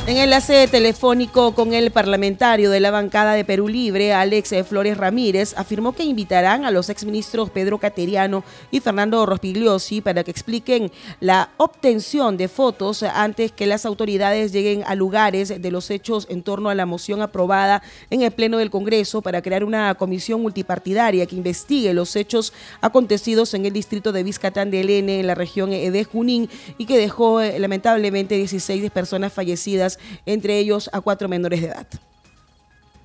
En 0.07 0.17
enlace 0.17 0.67
telefónico 0.67 1.55
con 1.55 1.73
el 1.73 1.93
parlamentario 1.93 2.71
de 2.71 2.81
la 2.81 2.91
bancada 2.91 3.35
de 3.35 3.45
Perú 3.45 3.69
Libre, 3.69 4.13
Alex 4.13 4.55
Flores 4.67 4.97
Ramírez, 4.97 5.55
afirmó 5.57 5.93
que 5.93 6.03
invitarán 6.03 6.65
a 6.65 6.73
los 6.73 6.89
exministros 6.89 7.51
Pedro 7.51 7.79
Cateriano 7.79 8.43
y 8.73 8.81
Fernando 8.81 9.25
Rospigliosi 9.25 10.01
para 10.01 10.25
que 10.25 10.33
expliquen 10.33 10.91
la 11.21 11.51
obtención 11.59 12.37
de 12.39 12.49
fotos 12.49 13.05
antes 13.05 13.53
que 13.53 13.67
las 13.67 13.87
autoridades 13.87 14.53
lleguen 14.53 14.83
a 14.87 14.97
lugares 14.97 15.61
de 15.63 15.71
los 15.71 15.91
hechos 15.91 16.27
en 16.29 16.43
torno 16.43 16.71
a 16.71 16.75
la 16.75 16.87
moción 16.87 17.23
aprobada 17.23 17.83
en 18.09 18.23
el 18.23 18.33
Pleno 18.33 18.57
del 18.57 18.71
Congreso 18.71 19.23
para 19.23 19.43
crear 19.43 19.63
una 19.63 19.95
comisión 19.95 20.43
multipartidaria 20.43 21.27
que 21.27 21.37
investigue 21.37 21.95
los 21.95 22.17
hechos 22.17 22.53
acontecidos 22.81 23.55
en 23.55 23.67
el 23.67 23.73
distrito 23.73 24.11
de 24.11 24.25
Vizcatán 24.25 24.73
de 24.73 24.81
Elene, 24.81 25.21
en 25.21 25.27
la 25.29 25.37
región 25.37 25.71
de 25.71 26.05
Junín, 26.05 26.49
y 26.79 26.87
que 26.87 26.99
dejó 26.99 27.41
eh, 27.41 27.59
lamentablemente 27.61 28.35
16 28.35 28.91
personas 28.91 29.33
fallecidas 29.33 30.00
entre 30.27 30.59
ellos 30.59 30.91
a 30.93 31.01
cuatro 31.01 31.29
menores 31.29 31.61
de 31.63 31.69
edad. 31.69 31.87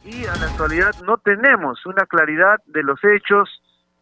Y 0.03 0.25
a 0.25 0.35
la 0.35 0.45
actualidad 0.45 0.93
no 1.05 1.17
tenemos 1.17 1.85
una 1.85 2.05
claridad 2.05 2.59
de 2.67 2.83
los 2.83 2.99
hechos 3.03 3.49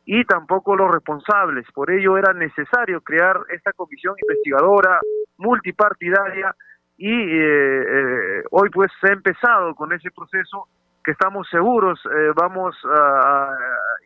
y 0.06 0.26
tampoco 0.26 0.76
los 0.76 0.92
responsables. 0.92 1.66
Por 1.74 1.92
ello 1.92 2.18
era 2.18 2.34
necesario 2.34 3.02
crear 3.02 3.40
esta 3.50 3.72
comisión 3.72 4.16
investigadora 4.22 5.00
multipartidaria 5.38 6.54
y 6.98 7.10
eh, 7.10 7.84
eh, 7.88 8.44
hoy 8.52 8.70
pues 8.70 8.92
se 9.02 9.10
ha 9.10 9.14
empezado 9.14 9.74
con 9.76 9.94
ese 9.94 10.12
proceso 10.12 10.68
que 11.04 11.12
estamos 11.12 11.48
seguros 11.50 12.00
eh, 12.06 12.32
vamos 12.36 12.76
a, 12.86 13.58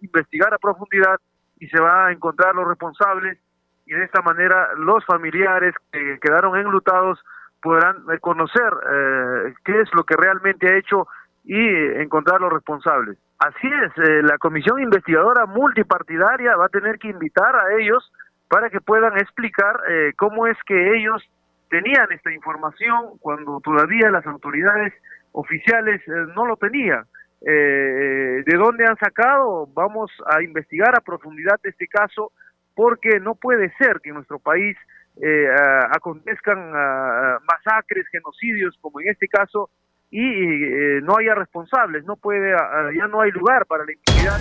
investigar 0.01 0.53
a 0.53 0.57
profundidad 0.57 1.17
y 1.59 1.67
se 1.67 1.79
va 1.79 2.07
a 2.07 2.11
encontrar 2.11 2.55
los 2.55 2.67
responsables 2.67 3.37
y 3.85 3.93
de 3.93 4.03
esta 4.03 4.21
manera 4.21 4.69
los 4.77 5.03
familiares 5.05 5.75
que 5.91 6.17
quedaron 6.21 6.57
enlutados 6.57 7.19
podrán 7.61 7.97
eh, 8.11 8.19
conocer 8.19 8.71
eh, 8.91 9.53
qué 9.65 9.81
es 9.81 9.89
lo 9.93 10.03
que 10.03 10.15
realmente 10.15 10.67
ha 10.67 10.77
hecho 10.77 11.07
y 11.43 11.57
encontrar 12.01 12.41
los 12.41 12.51
responsables. 12.51 13.17
Así 13.39 13.67
es, 13.67 14.09
eh, 14.09 14.21
la 14.23 14.37
comisión 14.37 14.81
investigadora 14.81 15.45
multipartidaria 15.45 16.55
va 16.55 16.65
a 16.65 16.69
tener 16.69 16.97
que 16.99 17.09
invitar 17.09 17.55
a 17.55 17.75
ellos 17.79 18.11
para 18.49 18.69
que 18.69 18.79
puedan 18.79 19.17
explicar 19.17 19.77
cómo 20.15 20.47
es 20.47 20.57
que 20.65 20.95
ellos 20.95 21.21
tenían 21.69 22.09
esta 22.13 22.31
información 22.31 23.17
cuando 23.19 23.59
todavía 23.59 24.09
las 24.09 24.25
autoridades 24.25 24.93
oficiales 25.33 26.01
no 26.33 26.45
lo 26.45 26.55
tenían. 26.55 27.03
¿De 27.41 28.55
dónde 28.57 28.87
han 28.87 28.95
sacado? 28.99 29.67
Vamos 29.73 30.09
a 30.27 30.41
investigar 30.41 30.97
a 30.97 31.01
profundidad 31.01 31.59
este 31.61 31.87
caso 31.89 32.31
porque 32.73 33.19
no 33.19 33.35
puede 33.35 33.69
ser 33.75 33.99
que 34.01 34.13
nuestro 34.13 34.39
país 34.39 34.77
eh, 35.21 35.47
acontezcan 35.91 36.71
masacres, 36.71 38.05
genocidios, 38.11 38.77
como 38.81 39.01
en 39.01 39.09
este 39.09 39.27
caso, 39.27 39.69
y 40.09 40.21
eh, 40.21 41.01
no 41.03 41.17
haya 41.17 41.35
responsables, 41.35 42.05
no 42.05 42.15
puede, 42.15 42.55
ya 42.95 43.07
no 43.07 43.21
hay 43.21 43.31
lugar 43.31 43.65
para 43.65 43.85
la 43.85 43.91
impunidad. 43.91 44.39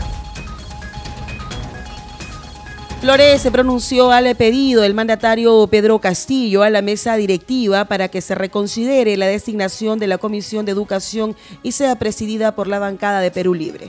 Flores 3.00 3.42
se 3.42 3.50
pronunció 3.50 4.10
al 4.10 4.34
pedido 4.36 4.82
del 4.82 4.94
mandatario 4.94 5.66
Pedro 5.70 5.98
Castillo 5.98 6.62
a 6.62 6.70
la 6.70 6.82
mesa 6.82 7.16
directiva 7.16 7.84
para 7.84 8.08
que 8.08 8.22
se 8.22 8.34
reconsidere 8.34 9.16
la 9.16 9.26
designación 9.26 9.98
de 9.98 10.06
la 10.06 10.18
Comisión 10.18 10.64
de 10.64 10.72
Educación 10.72 11.36
y 11.62 11.72
sea 11.72 11.96
presidida 11.96 12.54
por 12.54 12.68
la 12.68 12.78
bancada 12.78 13.20
de 13.20 13.30
Perú 13.30 13.54
Libre. 13.54 13.88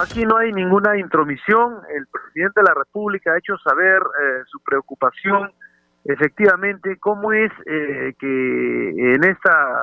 Aquí 0.00 0.24
no 0.24 0.38
hay 0.38 0.50
ninguna 0.52 0.96
intromisión. 0.96 1.82
El 1.94 2.06
presidente 2.06 2.60
de 2.60 2.68
la 2.68 2.74
República 2.74 3.32
ha 3.32 3.38
hecho 3.38 3.58
saber 3.58 4.00
eh, 4.00 4.42
su 4.46 4.58
preocupación, 4.60 5.50
efectivamente, 6.04 6.96
cómo 6.98 7.34
es 7.34 7.52
eh, 7.66 8.14
que 8.18 8.88
en 9.14 9.24
esta 9.24 9.78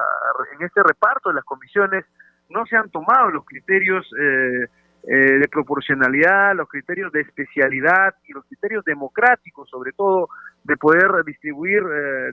en 0.57 0.65
este 0.65 0.81
reparto 0.81 1.29
de 1.29 1.35
las 1.35 1.43
comisiones 1.43 2.03
no 2.49 2.65
se 2.65 2.77
han 2.77 2.89
tomado 2.89 3.29
los 3.29 3.45
criterios 3.45 4.09
eh, 4.19 4.67
de 5.03 5.47
proporcionalidad, 5.51 6.55
los 6.55 6.67
criterios 6.67 7.11
de 7.11 7.21
especialidad 7.21 8.15
y 8.27 8.33
los 8.33 8.43
criterios 8.45 8.83
democráticos, 8.85 9.69
sobre 9.69 9.91
todo, 9.91 10.29
de 10.63 10.77
poder 10.77 11.23
distribuir 11.25 11.83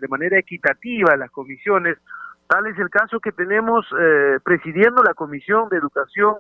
de 0.01 0.09
manera 0.09 0.39
equitativa 0.39 1.17
las 1.17 1.31
comisiones. 1.31 1.99
Tal 2.49 2.67
es 2.67 2.79
el 2.79 2.91
caso 2.91 3.21
que 3.21 3.31
tenemos 3.31 3.87
presidiendo 4.43 5.05
la 5.05 5.15
Comisión 5.15 5.69
de 5.69 5.77
Educación 5.77 6.35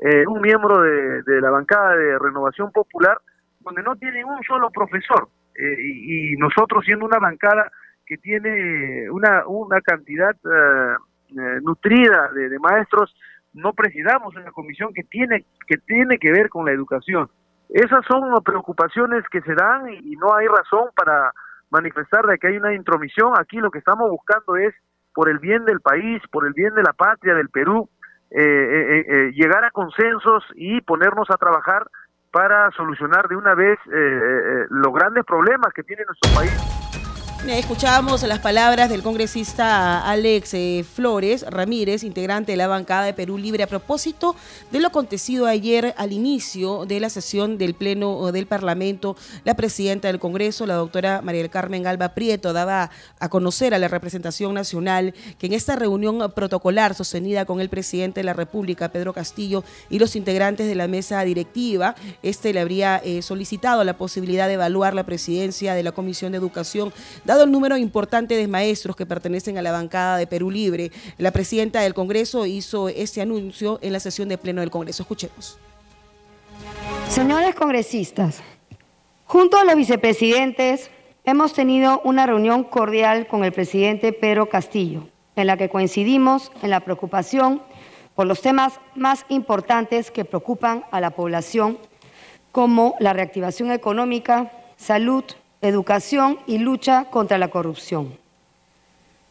eh, 0.00 0.26
un 0.26 0.40
miembro 0.40 0.80
de, 0.80 1.40
la 1.42 1.50
bancada 1.50 1.94
de 1.94 2.18
Renovación 2.18 2.72
Popular, 2.72 3.18
donde 3.60 3.82
no 3.82 3.96
tiene 3.96 4.24
un 4.24 4.42
solo 4.44 4.70
profesor. 4.70 5.28
Eh, 5.54 5.76
y, 5.78 6.36
nosotros 6.36 6.84
siendo 6.86 7.04
una 7.04 7.18
bancada 7.18 7.70
que 8.06 8.16
tiene 8.16 9.10
una, 9.10 9.46
una 9.46 9.80
cantidad 9.82 10.34
eh, 10.34 11.60
nutrida 11.62 12.30
de, 12.32 12.58
maestros, 12.58 13.14
no 13.52 13.74
presidamos 13.74 14.34
una 14.34 14.50
comisión 14.52 14.94
que 14.94 15.02
tiene, 15.02 15.44
que 15.66 15.76
tiene 15.76 16.18
que 16.18 16.32
ver 16.32 16.48
con 16.48 16.64
la 16.64 16.72
educación. 16.72 17.28
Esas 17.68 18.04
son 18.06 18.42
preocupaciones 18.42 19.22
que 19.30 19.42
se 19.42 19.54
dan 19.54 19.92
y, 19.92 20.16
no 20.16 20.34
hay 20.34 20.46
razón 20.46 20.88
para 20.96 21.32
manifestar 21.70 22.24
de 22.26 22.38
que 22.38 22.48
hay 22.48 22.56
una 22.56 22.74
intromisión. 22.74 23.34
Aquí 23.38 23.58
lo 23.58 23.70
que 23.70 23.78
estamos 23.80 24.10
buscando 24.10 24.56
es 24.56 24.74
por 25.12 25.28
el 25.28 25.38
bien 25.38 25.66
del 25.66 25.80
país, 25.80 26.22
por 26.32 26.46
el 26.46 26.54
bien 26.54 26.74
de 26.74 26.82
la 26.82 26.94
patria, 26.94 27.34
del 27.34 27.50
Perú, 27.50 27.88
eh, 27.88 27.90
eh, 27.90 27.98
eh, 27.98 27.99
llegar 28.30 29.64
a 29.64 29.70
consensos 29.70 30.44
y 30.54 30.80
ponernos 30.82 31.28
a 31.30 31.36
trabajar 31.36 31.86
para 32.30 32.70
solucionar 32.72 33.28
de 33.28 33.36
una 33.36 33.54
vez 33.54 33.78
los 33.86 34.92
grandes 34.94 35.24
problemas 35.24 35.72
que 35.74 35.82
tiene 35.82 36.04
nuestro 36.04 36.32
país. 36.34 36.79
Escuchábamos 37.48 38.22
las 38.24 38.38
palabras 38.38 38.90
del 38.90 39.02
congresista 39.02 40.06
Alex 40.06 40.52
eh, 40.52 40.84
Flores 40.84 41.44
Ramírez, 41.48 42.04
integrante 42.04 42.52
de 42.52 42.56
la 42.56 42.68
bancada 42.68 43.04
de 43.04 43.14
Perú 43.14 43.38
Libre, 43.38 43.62
a 43.62 43.66
propósito 43.66 44.36
de 44.70 44.78
lo 44.78 44.88
acontecido 44.88 45.46
ayer 45.46 45.94
al 45.96 46.12
inicio 46.12 46.84
de 46.84 47.00
la 47.00 47.08
sesión 47.08 47.56
del 47.56 47.74
Pleno 47.74 48.30
del 48.30 48.46
Parlamento. 48.46 49.16
La 49.44 49.54
presidenta 49.54 50.08
del 50.08 50.20
Congreso, 50.20 50.66
la 50.66 50.74
doctora 50.74 51.22
María 51.22 51.40
del 51.40 51.50
Carmen 51.50 51.86
Alba 51.86 52.10
Prieto, 52.10 52.52
daba 52.52 52.90
a 53.18 53.28
conocer 53.30 53.72
a 53.72 53.78
la 53.78 53.88
representación 53.88 54.52
nacional 54.52 55.14
que 55.38 55.46
en 55.46 55.54
esta 55.54 55.76
reunión 55.76 56.30
protocolar 56.34 56.94
sostenida 56.94 57.46
con 57.46 57.62
el 57.62 57.70
presidente 57.70 58.20
de 58.20 58.24
la 58.24 58.34
República, 58.34 58.92
Pedro 58.92 59.14
Castillo, 59.14 59.64
y 59.88 59.98
los 59.98 60.14
integrantes 60.14 60.68
de 60.68 60.74
la 60.74 60.88
mesa 60.88 61.24
directiva, 61.24 61.96
este 62.22 62.52
le 62.52 62.60
habría 62.60 62.98
eh, 63.02 63.22
solicitado 63.22 63.82
la 63.82 63.96
posibilidad 63.96 64.46
de 64.46 64.54
evaluar 64.54 64.94
la 64.94 65.04
presidencia 65.04 65.74
de 65.74 65.82
la 65.82 65.92
Comisión 65.92 66.32
de 66.32 66.38
Educación 66.38 66.92
Dado 67.30 67.44
el 67.44 67.52
número 67.52 67.76
importante 67.76 68.36
de 68.36 68.48
maestros 68.48 68.96
que 68.96 69.06
pertenecen 69.06 69.56
a 69.56 69.62
la 69.62 69.70
bancada 69.70 70.16
de 70.16 70.26
Perú 70.26 70.50
Libre, 70.50 70.90
la 71.16 71.30
presidenta 71.30 71.80
del 71.80 71.94
Congreso 71.94 72.44
hizo 72.44 72.88
este 72.88 73.20
anuncio 73.20 73.78
en 73.82 73.92
la 73.92 74.00
sesión 74.00 74.28
de 74.28 74.36
pleno 74.36 74.62
del 74.62 74.70
Congreso. 74.72 75.04
Escuchemos. 75.04 75.56
Señores 77.08 77.54
congresistas, 77.54 78.42
junto 79.26 79.58
a 79.58 79.64
los 79.64 79.76
vicepresidentes 79.76 80.90
hemos 81.22 81.52
tenido 81.52 82.00
una 82.02 82.26
reunión 82.26 82.64
cordial 82.64 83.28
con 83.28 83.44
el 83.44 83.52
presidente 83.52 84.12
Pedro 84.12 84.48
Castillo, 84.48 85.06
en 85.36 85.46
la 85.46 85.56
que 85.56 85.68
coincidimos 85.68 86.50
en 86.62 86.70
la 86.70 86.80
preocupación 86.80 87.62
por 88.16 88.26
los 88.26 88.40
temas 88.40 88.80
más 88.96 89.24
importantes 89.28 90.10
que 90.10 90.24
preocupan 90.24 90.84
a 90.90 91.00
la 91.00 91.10
población, 91.10 91.78
como 92.50 92.96
la 92.98 93.12
reactivación 93.12 93.70
económica, 93.70 94.50
salud, 94.76 95.22
educación 95.62 96.38
y 96.46 96.58
lucha 96.58 97.06
contra 97.10 97.38
la 97.38 97.48
corrupción. 97.48 98.16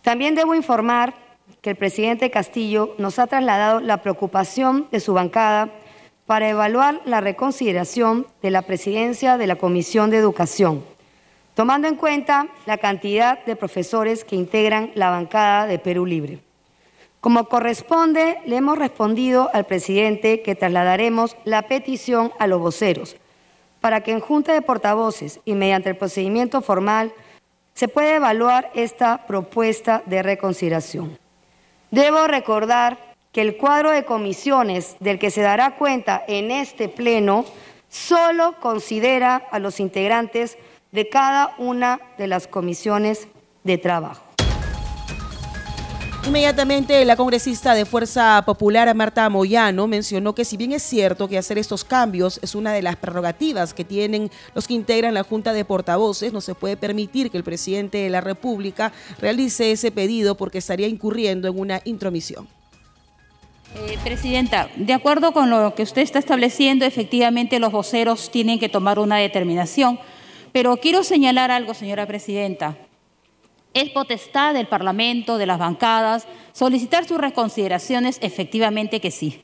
También 0.01 0.35
debo 0.35 0.55
informar 0.55 1.13
que 1.61 1.71
el 1.71 1.75
presidente 1.75 2.31
Castillo 2.31 2.95
nos 2.97 3.19
ha 3.19 3.27
trasladado 3.27 3.79
la 3.79 4.01
preocupación 4.01 4.87
de 4.91 4.99
su 4.99 5.13
bancada 5.13 5.69
para 6.25 6.49
evaluar 6.49 7.01
la 7.05 7.21
reconsideración 7.21 8.27
de 8.41 8.51
la 8.51 8.61
presidencia 8.61 9.37
de 9.37 9.47
la 9.47 9.55
Comisión 9.55 10.11
de 10.11 10.17
Educación, 10.17 10.83
tomando 11.55 11.87
en 11.87 11.95
cuenta 11.95 12.47
la 12.65 12.77
cantidad 12.77 13.43
de 13.45 13.55
profesores 13.55 14.23
que 14.23 14.35
integran 14.35 14.91
la 14.93 15.09
bancada 15.09 15.65
de 15.65 15.79
Perú 15.79 16.05
Libre. 16.05 16.39
Como 17.19 17.45
corresponde, 17.45 18.37
le 18.45 18.57
hemos 18.57 18.77
respondido 18.77 19.49
al 19.53 19.65
presidente 19.65 20.41
que 20.41 20.55
trasladaremos 20.55 21.35
la 21.43 21.63
petición 21.63 22.31
a 22.39 22.47
los 22.47 22.59
voceros 22.59 23.17
para 23.81 24.01
que 24.01 24.11
en 24.11 24.19
Junta 24.19 24.53
de 24.53 24.61
Portavoces 24.61 25.39
y 25.45 25.53
mediante 25.53 25.89
el 25.89 25.97
procedimiento 25.97 26.61
formal 26.61 27.13
se 27.73 27.87
pueda 27.87 28.15
evaluar 28.15 28.71
esta 28.73 29.25
propuesta 29.25 30.03
de 30.05 30.21
reconsideración. 30.21 31.17
Debo 31.91 32.27
recordar 32.27 32.97
que 33.31 33.41
el 33.41 33.57
cuadro 33.57 33.91
de 33.91 34.05
comisiones 34.05 34.97
del 34.99 35.19
que 35.19 35.31
se 35.31 35.41
dará 35.41 35.75
cuenta 35.75 36.23
en 36.27 36.51
este 36.51 36.89
Pleno 36.89 37.45
solo 37.87 38.55
considera 38.59 39.35
a 39.35 39.59
los 39.59 39.79
integrantes 39.79 40.57
de 40.91 41.09
cada 41.09 41.55
una 41.57 41.99
de 42.17 42.27
las 42.27 42.47
comisiones 42.47 43.27
de 43.63 43.77
trabajo. 43.77 44.28
Inmediatamente 46.29 47.03
la 47.05 47.15
congresista 47.15 47.73
de 47.73 47.85
Fuerza 47.85 48.43
Popular 48.45 48.93
Marta 48.93 49.27
Moyano 49.29 49.87
mencionó 49.87 50.35
que 50.35 50.45
si 50.45 50.57
bien 50.57 50.73
es 50.73 50.83
cierto 50.83 51.27
que 51.27 51.39
hacer 51.39 51.57
estos 51.57 51.83
cambios 51.83 52.39
es 52.43 52.53
una 52.53 52.71
de 52.71 52.83
las 52.83 52.97
prerrogativas 52.97 53.73
que 53.73 53.83
tienen 53.83 54.29
los 54.53 54.67
que 54.67 54.75
integran 54.75 55.15
la 55.15 55.23
Junta 55.23 55.53
de 55.53 55.65
Portavoces, 55.65 56.31
no 56.31 56.39
se 56.39 56.53
puede 56.53 56.77
permitir 56.77 57.31
que 57.31 57.37
el 57.37 57.43
presidente 57.43 57.97
de 57.97 58.11
la 58.11 58.21
República 58.21 58.93
realice 59.19 59.71
ese 59.71 59.89
pedido 59.89 60.35
porque 60.35 60.59
estaría 60.59 60.87
incurriendo 60.87 61.47
en 61.47 61.59
una 61.59 61.81
intromisión. 61.83 62.47
Eh, 63.87 63.97
presidenta, 64.03 64.69
de 64.75 64.93
acuerdo 64.93 65.31
con 65.31 65.49
lo 65.49 65.73
que 65.73 65.81
usted 65.81 66.03
está 66.03 66.19
estableciendo, 66.19 66.85
efectivamente 66.85 67.57
los 67.57 67.71
voceros 67.71 68.29
tienen 68.29 68.59
que 68.59 68.69
tomar 68.69 68.99
una 68.99 69.17
determinación, 69.17 69.99
pero 70.51 70.77
quiero 70.77 71.03
señalar 71.03 71.49
algo, 71.49 71.73
señora 71.73 72.05
presidenta. 72.05 72.77
Es 73.73 73.89
potestad 73.91 74.53
del 74.53 74.67
Parlamento, 74.67 75.37
de 75.37 75.45
las 75.45 75.59
bancadas, 75.59 76.27
solicitar 76.53 77.05
sus 77.05 77.19
reconsideraciones, 77.19 78.17
efectivamente 78.21 78.99
que 78.99 79.11
sí. 79.11 79.43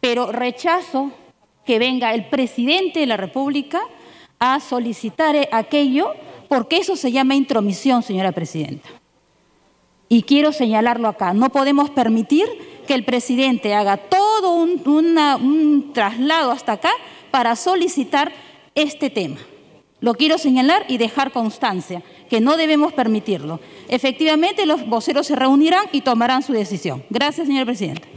Pero 0.00 0.32
rechazo 0.32 1.12
que 1.64 1.78
venga 1.78 2.14
el 2.14 2.26
presidente 2.26 3.00
de 3.00 3.06
la 3.06 3.16
República 3.16 3.80
a 4.38 4.60
solicitar 4.60 5.36
aquello 5.52 6.14
porque 6.48 6.78
eso 6.78 6.96
se 6.96 7.12
llama 7.12 7.34
intromisión, 7.34 8.02
señora 8.02 8.32
presidenta. 8.32 8.88
Y 10.08 10.22
quiero 10.22 10.52
señalarlo 10.52 11.08
acá, 11.08 11.34
no 11.34 11.50
podemos 11.50 11.90
permitir 11.90 12.46
que 12.86 12.94
el 12.94 13.04
presidente 13.04 13.74
haga 13.74 13.98
todo 13.98 14.54
un, 14.54 14.80
un 14.86 15.90
traslado 15.92 16.50
hasta 16.50 16.72
acá 16.72 16.90
para 17.30 17.54
solicitar 17.54 18.32
este 18.74 19.10
tema. 19.10 19.36
Lo 20.00 20.14
quiero 20.14 20.38
señalar 20.38 20.84
y 20.88 20.98
dejar 20.98 21.32
constancia, 21.32 22.02
que 22.30 22.40
no 22.40 22.56
debemos 22.56 22.92
permitirlo. 22.92 23.60
Efectivamente, 23.88 24.64
los 24.64 24.86
voceros 24.86 25.26
se 25.26 25.36
reunirán 25.36 25.86
y 25.92 26.02
tomarán 26.02 26.42
su 26.42 26.52
decisión. 26.52 27.04
Gracias, 27.10 27.46
señor 27.46 27.66
presidente. 27.66 28.08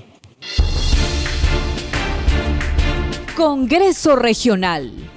Congreso 3.35 4.15
Regional. 4.15 5.10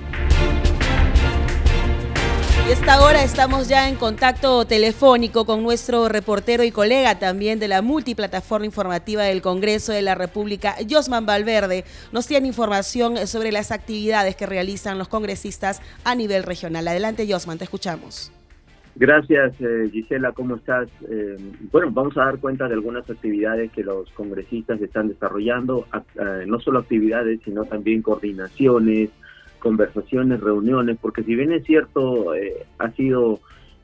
Y 2.66 2.72
esta 2.72 3.04
hora 3.04 3.22
estamos 3.22 3.68
ya 3.68 3.90
en 3.90 3.96
contacto 3.96 4.64
telefónico 4.64 5.44
con 5.44 5.62
nuestro 5.62 6.08
reportero 6.08 6.64
y 6.64 6.70
colega 6.70 7.18
también 7.18 7.58
de 7.58 7.68
la 7.68 7.82
multiplataforma 7.82 8.64
informativa 8.64 9.24
del 9.24 9.42
Congreso 9.42 9.92
de 9.92 10.00
la 10.00 10.14
República, 10.14 10.74
Josman 10.88 11.26
Valverde. 11.26 11.84
Nos 12.10 12.26
tiene 12.26 12.48
información 12.48 13.18
sobre 13.26 13.52
las 13.52 13.70
actividades 13.70 14.34
que 14.34 14.46
realizan 14.46 14.96
los 14.96 15.08
congresistas 15.08 15.82
a 16.04 16.14
nivel 16.14 16.42
regional. 16.42 16.88
Adelante, 16.88 17.30
Josman, 17.30 17.58
te 17.58 17.64
escuchamos. 17.64 18.32
Gracias, 18.96 19.52
eh, 19.60 19.90
Gisela, 19.92 20.32
¿cómo 20.32 20.56
estás? 20.56 20.88
Eh, 21.10 21.36
bueno, 21.70 21.90
vamos 21.90 22.16
a 22.16 22.24
dar 22.24 22.38
cuenta 22.38 22.66
de 22.66 22.74
algunas 22.74 23.10
actividades 23.10 23.72
que 23.72 23.82
los 23.82 24.08
congresistas 24.12 24.80
están 24.80 25.08
desarrollando, 25.08 25.86
no 26.46 26.60
solo 26.60 26.78
actividades, 26.78 27.40
sino 27.44 27.64
también 27.66 28.00
coordinaciones, 28.00 29.10
conversaciones, 29.64 30.40
reuniones, 30.40 30.98
porque 31.00 31.22
si 31.22 31.34
bien 31.34 31.50
es 31.50 31.64
cierto, 31.64 32.34
eh, 32.34 32.66
ha 32.78 32.90
sido 32.90 33.40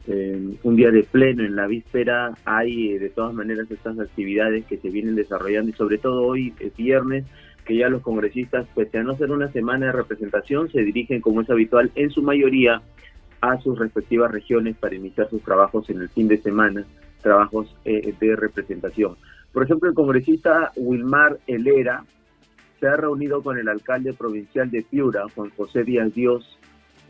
eh, 0.06 0.58
un 0.62 0.76
día 0.76 0.90
de 0.90 1.04
pleno 1.04 1.42
en 1.42 1.56
la 1.56 1.66
víspera, 1.66 2.34
hay 2.44 2.90
eh, 2.92 2.98
de 2.98 3.08
todas 3.08 3.32
maneras 3.32 3.70
estas 3.70 3.98
actividades 3.98 4.66
que 4.66 4.76
se 4.76 4.90
vienen 4.90 5.16
desarrollando 5.16 5.70
y 5.70 5.74
sobre 5.74 5.96
todo 5.96 6.26
hoy 6.26 6.52
es 6.60 6.76
viernes, 6.76 7.24
que 7.64 7.78
ya 7.78 7.88
los 7.88 8.02
congresistas, 8.02 8.68
pese 8.74 8.98
a 8.98 9.02
no 9.02 9.16
ser 9.16 9.30
una 9.30 9.50
semana 9.52 9.86
de 9.86 9.92
representación, 9.92 10.70
se 10.70 10.82
dirigen 10.82 11.22
como 11.22 11.40
es 11.40 11.48
habitual 11.48 11.90
en 11.94 12.10
su 12.10 12.22
mayoría 12.22 12.82
a 13.40 13.58
sus 13.62 13.78
respectivas 13.78 14.30
regiones 14.30 14.76
para 14.76 14.94
iniciar 14.94 15.30
sus 15.30 15.42
trabajos 15.42 15.88
en 15.88 16.02
el 16.02 16.10
fin 16.10 16.28
de 16.28 16.42
semana, 16.42 16.84
trabajos 17.22 17.74
de 17.84 18.36
representación. 18.36 19.16
Por 19.50 19.62
ejemplo, 19.62 19.88
el 19.88 19.94
congresista 19.94 20.72
Wilmar 20.76 21.38
Helera 21.46 22.04
se 22.80 22.88
ha 22.88 22.96
reunido 22.96 23.42
con 23.42 23.58
el 23.58 23.68
alcalde 23.68 24.14
provincial 24.14 24.70
de 24.70 24.82
Piura, 24.82 25.26
Juan 25.34 25.50
José 25.50 25.84
Díaz 25.84 26.12
Dios, 26.14 26.58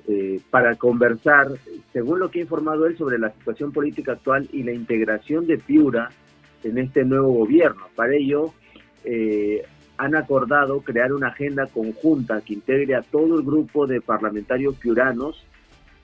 eh, 0.08 0.40
para 0.50 0.74
conversar, 0.74 1.48
según 1.92 2.18
lo 2.18 2.30
que 2.30 2.40
ha 2.40 2.42
informado 2.42 2.86
él, 2.86 2.96
sobre 2.98 3.18
la 3.18 3.30
situación 3.30 3.70
política 3.70 4.12
actual 4.12 4.48
y 4.52 4.64
la 4.64 4.72
integración 4.72 5.46
de 5.46 5.58
Piura 5.58 6.10
en 6.64 6.78
este 6.78 7.04
nuevo 7.04 7.32
gobierno. 7.32 7.82
Para 7.94 8.14
ello, 8.14 8.52
eh, 9.04 9.62
han 9.96 10.16
acordado 10.16 10.80
crear 10.80 11.12
una 11.12 11.28
agenda 11.28 11.66
conjunta 11.66 12.40
que 12.40 12.54
integre 12.54 12.94
a 12.94 13.02
todo 13.02 13.38
el 13.38 13.44
grupo 13.44 13.86
de 13.86 14.00
parlamentarios 14.00 14.76
piuranos 14.76 15.46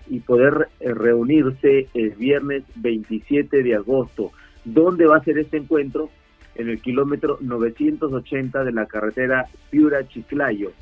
y 0.09 0.21
poder 0.21 0.69
eh, 0.79 0.93
reunirse 0.93 1.89
el 1.95 2.11
viernes 2.11 2.65
27 2.77 3.63
de 3.63 3.75
agosto. 3.75 4.33
¿Dónde 4.65 5.07
va 5.07 5.17
a 5.17 5.25
ser 5.25 5.39
este 5.39 5.57
encuentro? 5.57 6.11
En 6.59 6.69
el 6.69 6.81
kilómetro 6.81 7.39
980 7.41 8.65
de 8.65 8.73
la 8.73 8.87
carretera 8.87 9.47
Piura-Chiclayo. 9.71 10.73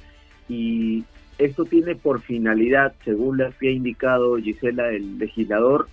Y 0.49 1.05
esto 1.39 1.65
tiene 1.65 1.97
por 1.97 2.21
finalidad, 2.21 2.95
según 3.05 3.39
le 3.39 3.47
había 3.47 3.71
indicado 3.71 4.37
Gisela, 4.37 4.91
el 4.91 5.19
legislador, 5.19 5.89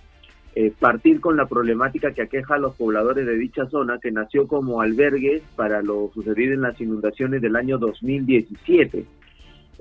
eh, 0.54 0.72
partir 0.78 1.20
con 1.20 1.36
la 1.36 1.46
problemática 1.46 2.12
que 2.12 2.22
aqueja 2.22 2.56
a 2.56 2.58
los 2.58 2.76
pobladores 2.76 3.26
de 3.26 3.36
dicha 3.36 3.66
zona, 3.66 3.98
que 3.98 4.12
nació 4.12 4.46
como 4.46 4.82
albergue 4.82 5.42
para 5.56 5.82
lo 5.82 6.10
sucedido 6.12 6.52
en 6.52 6.60
las 6.60 6.80
inundaciones 6.80 7.40
del 7.40 7.56
año 7.56 7.78
2017. 7.78 9.06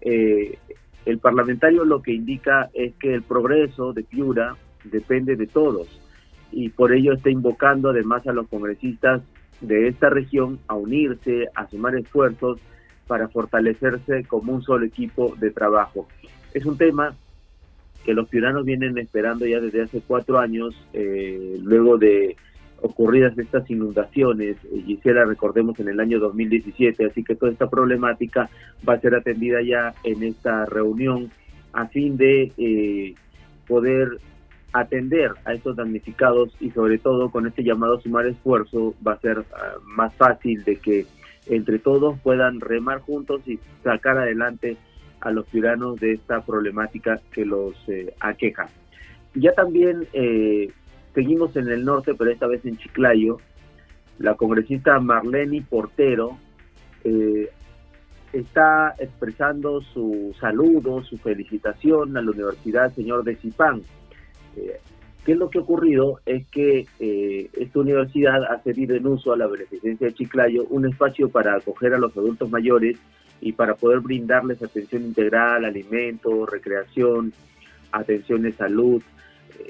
Eh, 0.01 0.57
el 1.05 1.19
parlamentario 1.19 1.83
lo 1.83 2.01
que 2.01 2.13
indica 2.13 2.69
es 2.73 2.93
que 2.95 3.13
el 3.13 3.23
progreso 3.23 3.91
de 3.91 4.03
Piura 4.03 4.55
depende 4.85 5.35
de 5.35 5.47
todos 5.47 5.87
y 6.51 6.69
por 6.69 6.93
ello 6.93 7.13
está 7.13 7.29
invocando 7.29 7.89
además 7.89 8.25
a 8.27 8.33
los 8.33 8.47
congresistas 8.47 9.21
de 9.61 9.87
esta 9.87 10.09
región 10.09 10.59
a 10.67 10.75
unirse, 10.75 11.47
a 11.55 11.67
sumar 11.69 11.95
esfuerzos 11.95 12.59
para 13.07 13.27
fortalecerse 13.27 14.23
como 14.25 14.53
un 14.53 14.61
solo 14.61 14.85
equipo 14.85 15.35
de 15.39 15.51
trabajo. 15.51 16.07
Es 16.53 16.65
un 16.65 16.77
tema 16.77 17.15
que 18.03 18.13
los 18.13 18.29
ciudadanos 18.29 18.65
vienen 18.65 18.97
esperando 18.97 19.45
ya 19.45 19.59
desde 19.59 19.83
hace 19.83 20.01
cuatro 20.05 20.39
años, 20.39 20.75
eh, 20.93 21.57
luego 21.61 21.97
de 21.97 22.35
ocurridas 22.81 23.37
estas 23.37 23.69
inundaciones, 23.69 24.57
eh, 24.65 24.81
Gisela, 24.85 25.25
recordemos 25.25 25.79
en 25.79 25.89
el 25.89 25.99
año 25.99 26.19
2017, 26.19 27.05
así 27.05 27.23
que 27.23 27.35
toda 27.35 27.51
esta 27.51 27.69
problemática 27.69 28.49
va 28.87 28.95
a 28.95 28.99
ser 28.99 29.13
atendida 29.13 29.61
ya 29.61 29.93
en 30.03 30.23
esta 30.23 30.65
reunión 30.65 31.29
a 31.73 31.87
fin 31.87 32.17
de 32.17 32.51
eh, 32.57 33.13
poder 33.67 34.19
atender 34.73 35.31
a 35.45 35.53
estos 35.53 35.75
damnificados 35.75 36.55
y 36.59 36.71
sobre 36.71 36.97
todo 36.97 37.29
con 37.29 37.47
este 37.47 37.63
llamado 37.63 37.97
a 37.97 38.01
sumar 38.01 38.25
esfuerzo 38.25 38.93
va 39.05 39.13
a 39.13 39.19
ser 39.19 39.43
ah, 39.53 39.75
más 39.85 40.13
fácil 40.15 40.63
de 40.63 40.77
que 40.77 41.05
entre 41.47 41.79
todos 41.79 42.17
puedan 42.19 42.59
remar 42.61 42.99
juntos 42.99 43.41
y 43.45 43.59
sacar 43.83 44.17
adelante 44.17 44.77
a 45.19 45.31
los 45.31 45.47
ciudadanos 45.47 45.99
de 45.99 46.13
esta 46.13 46.41
problemática 46.41 47.19
que 47.31 47.45
los 47.45 47.75
eh, 47.87 48.13
aqueja. 48.19 48.69
Ya 49.35 49.53
también 49.53 50.07
eh, 50.13 50.71
seguimos 51.13 51.55
en 51.55 51.67
el 51.69 51.83
norte, 51.85 52.13
pero 52.15 52.31
esta 52.31 52.47
vez 52.47 52.65
en 52.65 52.77
Chiclayo. 52.77 53.37
La 54.17 54.35
congresista 54.35 54.99
Marlene 54.99 55.65
Portero 55.67 56.37
eh, 57.03 57.49
está 58.33 58.93
expresando 58.99 59.81
su 59.81 60.35
saludo, 60.39 61.03
su 61.03 61.17
felicitación 61.17 62.15
a 62.15 62.21
la 62.21 62.31
Universidad 62.31 62.93
Señor 62.93 63.23
de 63.23 63.35
Zipán 63.35 63.81
eh, 63.81 64.00
¿Qué 65.25 65.33
es 65.33 65.37
lo 65.37 65.51
que 65.51 65.59
ha 65.59 65.61
ocurrido? 65.61 66.19
Es 66.25 66.47
que 66.47 66.87
eh, 66.99 67.49
esta 67.53 67.79
universidad 67.79 68.43
ha 68.43 68.59
cedido 68.63 68.95
en 68.95 69.05
uso 69.05 69.31
a 69.31 69.37
la 69.37 69.45
beneficencia 69.45 70.07
de 70.07 70.13
Chiclayo 70.15 70.65
un 70.69 70.87
espacio 70.87 71.29
para 71.29 71.55
acoger 71.55 71.93
a 71.93 71.99
los 71.99 72.17
adultos 72.17 72.49
mayores 72.49 72.97
y 73.39 73.51
para 73.51 73.75
poder 73.75 73.99
brindarles 73.99 74.63
atención 74.63 75.03
integral, 75.03 75.65
alimentos, 75.65 76.49
recreación, 76.49 77.33
atención 77.91 78.41
de 78.41 78.51
salud. 78.53 79.03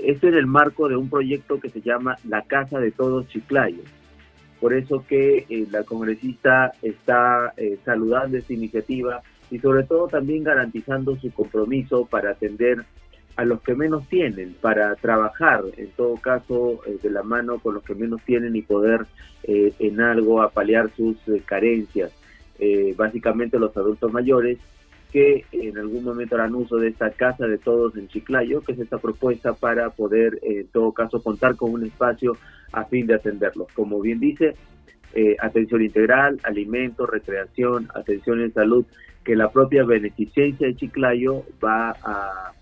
Esto 0.01 0.29
en 0.29 0.35
el 0.35 0.47
marco 0.47 0.87
de 0.87 0.95
un 0.95 1.09
proyecto 1.09 1.59
que 1.59 1.69
se 1.69 1.81
llama 1.81 2.15
La 2.29 2.43
Casa 2.43 2.79
de 2.79 2.91
Todos 2.91 3.27
Chiclayo. 3.27 3.83
Por 4.61 4.73
eso 4.73 5.03
que 5.05 5.45
eh, 5.49 5.67
la 5.69 5.83
congresista 5.83 6.71
está 6.81 7.53
saludando 7.83 8.37
esta 8.37 8.53
iniciativa 8.53 9.21
y 9.49 9.59
sobre 9.59 9.83
todo 9.83 10.07
también 10.07 10.45
garantizando 10.45 11.17
su 11.17 11.29
compromiso 11.33 12.05
para 12.05 12.31
atender 12.31 12.85
a 13.35 13.45
los 13.45 13.61
que 13.61 13.75
menos 13.75 14.07
tienen, 14.07 14.55
para 14.59 14.95
trabajar 14.95 15.63
en 15.77 15.89
todo 15.91 16.15
caso 16.15 16.81
eh, 16.85 16.97
de 17.01 17.09
la 17.09 17.23
mano 17.23 17.59
con 17.59 17.75
los 17.75 17.83
que 17.83 17.95
menos 17.95 18.21
tienen 18.23 18.55
y 18.55 18.61
poder 18.61 19.05
eh, 19.43 19.73
en 19.79 20.01
algo 20.01 20.41
apalear 20.41 20.89
sus 20.95 21.17
eh, 21.27 21.41
carencias. 21.45 22.11
básicamente 22.95 23.57
los 23.57 23.75
adultos 23.75 24.13
mayores 24.13 24.59
que 25.11 25.45
en 25.51 25.77
algún 25.77 26.03
momento 26.03 26.35
harán 26.35 26.53
uso 26.53 26.77
de 26.77 26.89
esta 26.89 27.09
casa 27.09 27.47
de 27.47 27.57
todos 27.57 27.97
en 27.97 28.07
Chiclayo, 28.07 28.61
que 28.61 28.73
es 28.73 28.79
esta 28.79 28.99
propuesta 28.99 29.53
para 29.53 29.89
poder 29.89 30.39
en 30.43 30.67
todo 30.67 30.91
caso 30.93 31.21
contar 31.21 31.55
con 31.55 31.73
un 31.73 31.83
espacio 31.83 32.37
a 32.71 32.85
fin 32.85 33.07
de 33.07 33.15
atenderlos. 33.15 33.67
Como 33.73 33.99
bien 33.99 34.19
dice, 34.19 34.55
atención 35.39 35.81
integral, 35.81 36.39
alimentos, 36.43 37.09
recreación, 37.09 37.89
atención 37.95 38.41
en 38.41 38.53
salud, 38.53 38.85
que 39.25 39.35
la 39.35 39.51
propia 39.51 39.83
beneficencia 39.83 40.67
de 40.67 40.75
Chiclayo 40.75 41.43
va 41.61 41.95
a 42.03 42.53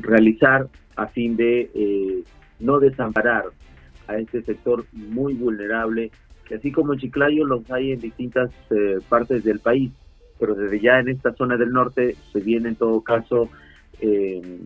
realizar 0.00 0.68
a 0.96 1.06
fin 1.08 1.36
de 1.36 1.70
eh, 1.74 2.24
no 2.60 2.78
desamparar 2.78 3.44
a 4.06 4.16
este 4.18 4.42
sector 4.42 4.84
muy 4.92 5.34
vulnerable, 5.34 6.10
que 6.46 6.56
así 6.56 6.70
como 6.70 6.92
en 6.92 7.00
Chiclayo 7.00 7.44
los 7.44 7.70
hay 7.70 7.92
en 7.92 8.00
distintas 8.00 8.50
eh, 8.70 8.98
partes 9.08 9.44
del 9.44 9.60
país, 9.60 9.92
pero 10.38 10.54
desde 10.54 10.80
ya 10.80 10.98
en 10.98 11.08
esta 11.08 11.32
zona 11.34 11.56
del 11.56 11.70
norte 11.70 12.16
se 12.32 12.40
viene 12.40 12.70
en 12.70 12.76
todo 12.76 13.00
caso 13.00 13.48
eh, 14.00 14.60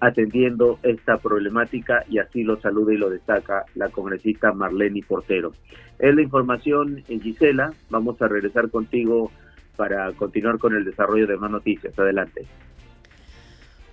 atendiendo 0.00 0.78
esta 0.82 1.18
problemática 1.18 2.04
y 2.08 2.18
así 2.18 2.44
lo 2.44 2.60
saluda 2.60 2.92
y 2.92 2.98
lo 2.98 3.10
destaca 3.10 3.64
la 3.74 3.88
congresista 3.88 4.52
Marlene 4.52 5.02
Portero. 5.06 5.52
Es 5.98 6.14
la 6.14 6.22
información, 6.22 7.02
en 7.08 7.20
Gisela. 7.20 7.72
Vamos 7.88 8.20
a 8.20 8.28
regresar 8.28 8.70
contigo 8.70 9.30
para 9.76 10.12
continuar 10.12 10.58
con 10.58 10.74
el 10.74 10.84
desarrollo 10.84 11.26
de 11.26 11.36
más 11.36 11.50
noticias. 11.50 11.98
Adelante. 11.98 12.46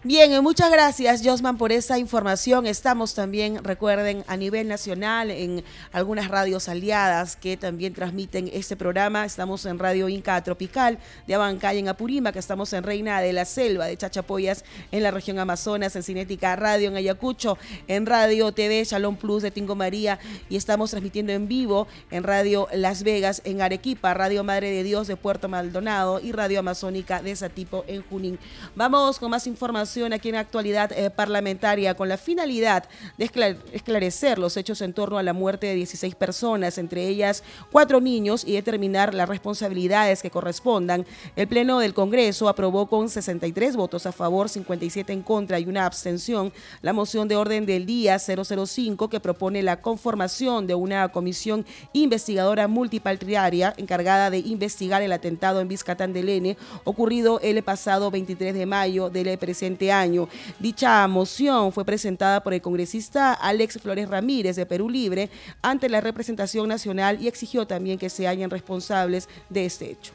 Bien, 0.05 0.33
eh, 0.33 0.41
muchas 0.41 0.69
gracias 0.69 1.21
Josman 1.23 1.57
por 1.57 1.71
esa 1.71 1.97
información. 1.97 2.65
Estamos 2.65 3.13
también, 3.13 3.63
recuerden, 3.63 4.25
a 4.27 4.35
nivel 4.35 4.67
nacional 4.67 5.31
en 5.31 5.63
algunas 5.93 6.27
radios 6.27 6.67
aliadas 6.67 7.37
que 7.37 7.55
también 7.55 7.93
transmiten 7.93 8.49
este 8.51 8.75
programa. 8.75 9.23
Estamos 9.23 9.65
en 9.65 9.79
Radio 9.79 10.09
Inca 10.09 10.43
Tropical 10.43 10.99
de 11.25 11.35
Abancay 11.35 11.79
en 11.79 11.87
Apurímac, 11.87 12.35
estamos 12.35 12.73
en 12.73 12.83
Reina 12.83 13.21
de 13.21 13.31
la 13.31 13.45
Selva 13.45 13.85
de 13.85 13.95
Chachapoyas 13.95 14.65
en 14.91 15.03
la 15.03 15.11
región 15.11 15.39
Amazonas, 15.39 15.95
en 15.95 16.03
Cinética 16.03 16.53
Radio 16.57 16.89
en 16.89 16.97
Ayacucho, 16.97 17.57
en 17.87 18.05
Radio 18.05 18.51
TV 18.51 18.83
Shalom 18.83 19.15
Plus 19.15 19.41
de 19.41 19.51
Tingo 19.51 19.75
María 19.75 20.19
y 20.49 20.57
estamos 20.57 20.91
transmitiendo 20.91 21.31
en 21.31 21.47
vivo 21.47 21.87
en 22.11 22.23
Radio 22.25 22.67
Las 22.73 23.03
Vegas 23.03 23.41
en 23.45 23.61
Arequipa, 23.61 24.13
Radio 24.13 24.43
Madre 24.43 24.69
de 24.69 24.83
Dios 24.83 25.07
de 25.07 25.15
Puerto 25.15 25.47
Maldonado 25.47 26.19
y 26.19 26.33
Radio 26.33 26.59
Amazónica 26.59 27.21
de 27.21 27.33
Satipo 27.37 27.85
en 27.87 28.03
Junín. 28.03 28.37
Vamos 28.75 29.17
con 29.17 29.31
más 29.31 29.47
información 29.47 29.92
aquí 29.93 30.29
en 30.29 30.35
Actualidad 30.35 30.91
eh, 30.91 31.11
Parlamentaria 31.11 31.93
con 31.93 32.09
la 32.09 32.17
finalidad 32.17 32.85
de 33.19 33.29
esclarecer 33.73 34.39
los 34.39 34.57
hechos 34.57 34.81
en 34.81 34.91
torno 34.91 35.19
a 35.19 35.23
la 35.23 35.33
muerte 35.33 35.67
de 35.67 35.75
16 35.75 36.15
personas, 36.15 36.79
entre 36.79 37.07
ellas 37.07 37.43
cuatro 37.71 38.01
niños, 38.01 38.43
y 38.43 38.53
determinar 38.53 39.13
las 39.13 39.29
responsabilidades 39.29 40.23
que 40.23 40.31
correspondan. 40.31 41.05
El 41.35 41.47
Pleno 41.47 41.79
del 41.79 41.93
Congreso 41.93 42.49
aprobó 42.49 42.87
con 42.87 43.07
63 43.07 43.75
votos 43.75 44.07
a 44.07 44.11
favor, 44.11 44.49
57 44.49 45.13
en 45.13 45.21
contra 45.21 45.59
y 45.59 45.65
una 45.65 45.85
abstención 45.85 46.51
la 46.81 46.91
moción 46.93 47.27
de 47.27 47.35
orden 47.35 47.67
del 47.67 47.85
día 47.85 48.17
005 48.17 49.09
que 49.09 49.19
propone 49.19 49.61
la 49.61 49.79
conformación 49.79 50.65
de 50.65 50.73
una 50.73 51.09
comisión 51.09 51.65
investigadora 51.93 52.67
multipartidaria 52.67 53.75
encargada 53.77 54.31
de 54.31 54.39
investigar 54.39 55.03
el 55.03 55.11
atentado 55.11 55.61
en 55.61 55.67
Vizcatán 55.67 56.13
del 56.13 56.29
N 56.29 56.57
ocurrido 56.83 57.39
el 57.41 57.61
pasado 57.61 58.09
23 58.09 58.55
de 58.55 58.65
mayo 58.65 59.11
del 59.11 59.37
presente 59.37 59.82
año. 59.91 60.29
Dicha 60.59 61.07
moción 61.07 61.71
fue 61.71 61.85
presentada 61.85 62.43
por 62.43 62.53
el 62.53 62.61
congresista 62.61 63.33
Alex 63.33 63.79
Flores 63.81 64.09
Ramírez 64.09 64.55
de 64.55 64.65
Perú 64.65 64.89
Libre 64.89 65.29
ante 65.61 65.89
la 65.89 66.01
representación 66.01 66.67
nacional 66.67 67.21
y 67.21 67.27
exigió 67.27 67.67
también 67.67 67.97
que 67.97 68.09
se 68.09 68.27
hayan 68.27 68.49
responsables 68.49 69.29
de 69.49 69.65
este 69.65 69.91
hecho. 69.91 70.13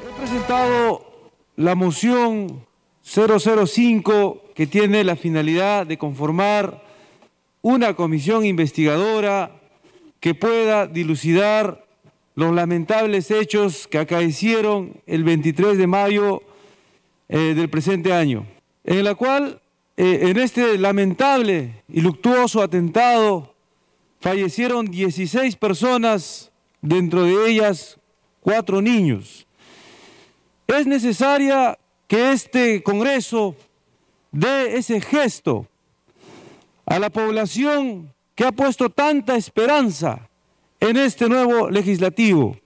He 0.00 0.18
presentado 0.18 1.04
la 1.56 1.74
moción 1.74 2.64
005 3.02 4.42
que 4.54 4.66
tiene 4.66 5.04
la 5.04 5.16
finalidad 5.16 5.86
de 5.86 5.98
conformar 5.98 6.82
una 7.62 7.94
comisión 7.94 8.44
investigadora 8.44 9.50
que 10.20 10.34
pueda 10.34 10.86
dilucidar 10.86 11.84
los 12.34 12.54
lamentables 12.54 13.30
hechos 13.30 13.86
que 13.86 13.98
acaecieron 13.98 15.00
el 15.06 15.24
23 15.24 15.76
de 15.76 15.86
mayo 15.86 16.42
eh, 17.32 17.54
del 17.54 17.70
presente 17.70 18.12
año, 18.12 18.44
en 18.82 19.04
la 19.04 19.14
cual 19.14 19.62
eh, 19.96 20.30
en 20.30 20.36
este 20.36 20.76
lamentable 20.78 21.84
y 21.88 22.00
luctuoso 22.00 22.60
atentado 22.60 23.54
fallecieron 24.18 24.86
16 24.86 25.54
personas, 25.54 26.50
dentro 26.82 27.22
de 27.22 27.48
ellas 27.48 28.00
cuatro 28.40 28.82
niños. 28.82 29.46
Es 30.66 30.88
necesaria 30.88 31.78
que 32.08 32.32
este 32.32 32.82
Congreso 32.82 33.54
dé 34.32 34.76
ese 34.76 35.00
gesto 35.00 35.68
a 36.84 36.98
la 36.98 37.10
población 37.10 38.12
que 38.34 38.44
ha 38.44 38.50
puesto 38.50 38.90
tanta 38.90 39.36
esperanza 39.36 40.28
en 40.80 40.96
este 40.96 41.28
nuevo 41.28 41.70
legislativo, 41.70 42.56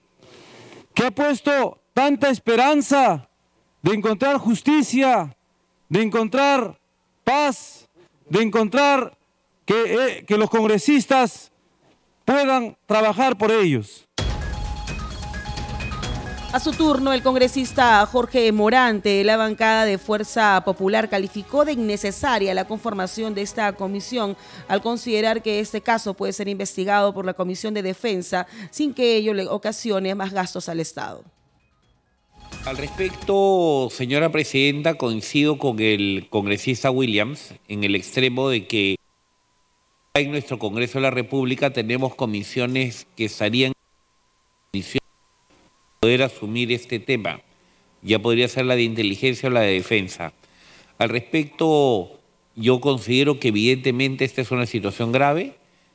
que 0.95 1.05
ha 1.05 1.11
puesto 1.11 1.81
tanta 1.93 2.29
esperanza 2.29 3.29
de 3.85 3.93
encontrar 3.93 4.39
justicia, 4.39 5.37
de 5.89 6.01
encontrar 6.01 6.79
paz, 7.23 7.87
de 8.27 8.41
encontrar 8.41 9.15
que, 9.63 9.75
eh, 9.75 10.25
que 10.25 10.39
los 10.39 10.49
congresistas 10.49 11.51
puedan 12.25 12.75
trabajar 12.87 13.37
por 13.37 13.51
ellos. 13.51 14.07
A 16.51 16.59
su 16.59 16.71
turno, 16.71 17.13
el 17.13 17.21
congresista 17.21 18.03
Jorge 18.07 18.51
Morante 18.51 19.09
de 19.09 19.23
la 19.23 19.37
bancada 19.37 19.85
de 19.85 19.99
Fuerza 19.99 20.63
Popular 20.65 21.07
calificó 21.07 21.63
de 21.63 21.73
innecesaria 21.73 22.55
la 22.55 22.65
conformación 22.65 23.35
de 23.35 23.43
esta 23.43 23.71
comisión 23.73 24.35
al 24.67 24.81
considerar 24.81 25.43
que 25.43 25.59
este 25.59 25.81
caso 25.81 26.15
puede 26.15 26.33
ser 26.33 26.47
investigado 26.47 27.13
por 27.13 27.23
la 27.23 27.35
Comisión 27.35 27.75
de 27.75 27.83
Defensa 27.83 28.47
sin 28.71 28.95
que 28.95 29.15
ello 29.15 29.35
le 29.35 29.47
ocasione 29.47 30.15
más 30.15 30.33
gastos 30.33 30.69
al 30.69 30.79
Estado. 30.79 31.23
Al 32.65 32.77
respecto, 32.77 33.89
señora 33.91 34.31
presidenta, 34.31 34.95
coincido 34.95 35.59
con 35.59 35.79
el 35.79 36.25
congresista 36.31 36.89
Williams 36.89 37.53
en 37.67 37.83
el 37.83 37.93
extremo 37.93 38.49
de 38.49 38.65
que 38.65 38.95
en 40.15 40.31
nuestro 40.31 40.57
Congreso 40.57 40.97
de 40.97 41.03
la 41.03 41.11
República 41.11 41.73
tenemos 41.73 42.15
comisiones 42.15 43.05
que 43.15 43.25
estarían 43.25 43.73
en 44.73 44.83
poder 45.99 46.23
asumir 46.23 46.71
este 46.71 46.97
tema. 46.97 47.41
Ya 48.01 48.17
podría 48.17 48.47
ser 48.47 48.65
la 48.65 48.75
de 48.75 48.81
inteligencia 48.81 49.47
o 49.47 49.51
la 49.51 49.61
de 49.61 49.73
defensa. 49.73 50.33
Al 50.97 51.09
respecto, 51.09 52.19
yo 52.55 52.81
considero 52.81 53.39
que 53.39 53.49
evidentemente 53.49 54.25
esta 54.25 54.41
es 54.41 54.49
una 54.49 54.65
situación 54.65 55.11
grave 55.11 55.53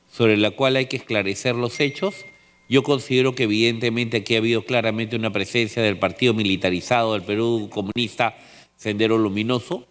sobre 0.09 0.37
la 0.37 0.53
cual 0.53 0.77
hay 0.77 0.87
que 0.87 0.99
esclarecer 0.99 1.57
los 1.57 1.81
hechos 1.81 2.27
yo 2.71 2.85
considero 2.85 3.35
que 3.35 3.43
evidentemente 3.43 4.19
aquí 4.19 4.37
ha 4.37 4.39
habido 4.39 4.65
claramente 4.65 5.17
una 5.17 5.33
presencia 5.33 5.83
del 5.83 5.99
partido 5.99 6.35
militarizado 6.35 7.15
del 7.15 7.23
Perú 7.23 7.69
comunista, 7.69 8.37
Sendero 8.77 9.19
Luminoso. 9.19 9.89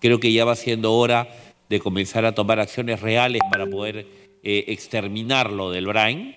Creo 0.00 0.18
que 0.18 0.32
ya 0.32 0.44
va 0.44 0.56
siendo 0.56 0.94
hora 0.94 1.28
de 1.68 1.78
comenzar 1.78 2.24
a 2.24 2.34
tomar 2.34 2.58
acciones 2.58 3.00
reales 3.00 3.40
para 3.48 3.66
poder 3.66 4.04
eh, 4.42 4.64
exterminarlo 4.66 5.70
del 5.70 5.86
Brain. 5.86 6.34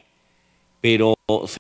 Pero, 0.82 1.15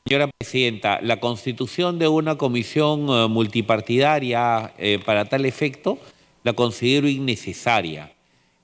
señora 0.07 0.29
presidenta, 0.37 0.99
la 1.01 1.19
constitución 1.19 1.97
de 1.97 2.07
una 2.07 2.37
comisión 2.37 3.07
eh, 3.09 3.27
multipartidaria 3.27 4.71
eh, 4.77 4.99
para 5.03 5.25
tal 5.25 5.47
efecto 5.47 5.97
la 6.43 6.53
considero 6.53 7.07
innecesaria, 7.07 8.13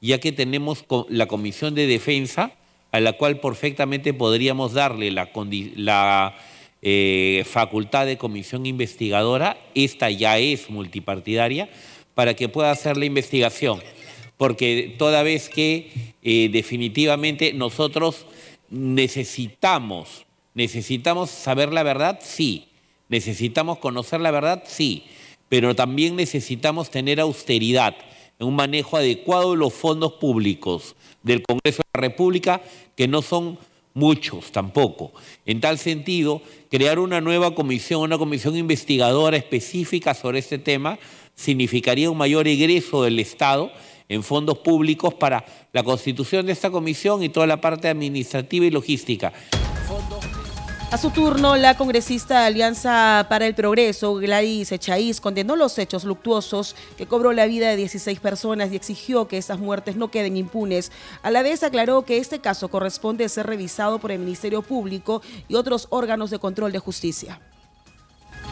ya 0.02 0.20
que 0.20 0.32
tenemos 0.32 0.86
la 1.10 1.26
Comisión 1.26 1.74
de 1.74 1.88
Defensa 1.88 2.52
a 2.98 3.00
la 3.00 3.14
cual 3.14 3.40
perfectamente 3.40 4.12
podríamos 4.12 4.74
darle 4.74 5.12
la, 5.12 6.36
eh, 6.82 7.44
facultad 7.46 8.08
de 8.08 8.18
comisión 8.18 8.66
investigadora, 8.66 9.56
esta 9.76 10.10
ya 10.10 10.40
es 10.40 10.72
multipartidaria, 10.72 11.70
para 12.16 12.34
que 12.36 12.50
pueda 12.50 12.72
hacer 12.72 12.98
la 12.98 13.06
investigación. 13.06 13.84
Porque 14.38 14.96
toda 14.98 15.22
vez 15.22 15.48
que 15.48 15.92
eh, 16.24 16.50
definitivamente 16.52 17.54
nosotros 17.54 18.26
necesitamos, 18.72 20.26
necesitamos 20.56 21.30
saber 21.30 21.72
la 21.72 21.84
verdad, 21.84 22.20
sí, 22.24 22.68
necesitamos 23.10 23.78
conocer 23.78 24.22
la 24.22 24.32
verdad, 24.32 24.64
sí, 24.66 25.04
pero 25.50 25.76
también 25.76 26.16
necesitamos 26.16 26.90
tener 26.90 27.20
austeridad 27.20 27.96
un 28.40 28.56
manejo 28.56 28.98
adecuado 28.98 29.52
de 29.52 29.58
los 29.58 29.74
fondos 29.74 30.14
públicos 30.14 30.96
del 31.24 31.44
Congreso 31.44 31.84
de 31.84 31.90
la 31.94 32.08
República, 32.08 32.62
que 32.96 33.08
no 33.08 33.22
son 33.22 33.58
muchos 33.94 34.52
tampoco. 34.52 35.12
En 35.46 35.60
tal 35.60 35.80
sentido, 35.80 36.42
crear 36.70 37.00
una 37.00 37.20
nueva 37.20 37.56
comisión, 37.56 38.02
una 38.02 38.18
comisión 38.18 38.56
investigadora 38.56 39.38
específica 39.38 40.14
sobre 40.14 40.40
este 40.40 40.60
tema, 40.60 41.00
significaría 41.36 42.12
un 42.12 42.18
mayor 42.18 42.48
egreso 42.48 43.04
del 43.04 43.20
Estado 43.20 43.72
en 44.10 44.24
fondos 44.24 44.60
públicos 44.60 45.14
para 45.14 45.46
la 45.74 45.84
constitución 45.84 46.46
de 46.46 46.54
esta 46.54 46.70
comisión 46.70 47.24
y 47.24 47.30
toda 47.30 47.48
la 47.48 47.60
parte 47.60 47.88
administrativa 47.88 48.66
y 48.66 48.72
logística. 48.72 49.34
A 50.90 50.98
su 50.98 51.10
turno, 51.10 51.58
la 51.58 51.76
congresista 51.76 52.40
de 52.40 52.46
Alianza 52.46 53.26
para 53.28 53.46
el 53.46 53.54
Progreso, 53.54 54.16
Gladys 54.16 54.72
Echaíz, 54.72 55.20
condenó 55.20 55.58
los 55.58 55.78
hechos 55.80 56.06
luctuosos 56.06 56.78
que 56.98 57.06
cobró 57.06 57.34
la 57.34 57.46
vida 57.46 57.70
de 57.70 57.76
16 57.76 58.22
personas 58.22 58.72
y 58.72 58.78
exigió 58.78 59.28
que 59.28 59.38
estas 59.38 59.60
muertes 59.60 59.98
no 59.98 60.10
queden 60.10 60.38
impunes. 60.38 60.94
A 61.24 61.30
la 61.30 61.44
vez 61.44 61.64
aclaró 61.64 62.06
que 62.06 62.20
este 62.20 62.40
caso 62.40 62.70
corresponde 62.70 63.28
ser 63.28 63.48
revisado 63.48 64.00
por 64.00 64.14
el 64.14 64.20
Ministerio 64.20 64.62
Público 64.62 65.22
y 65.50 65.56
otros 65.56 65.88
órganos 65.90 66.30
de 66.30 66.40
control 66.40 66.72
de 66.72 66.80
justicia. 66.80 67.42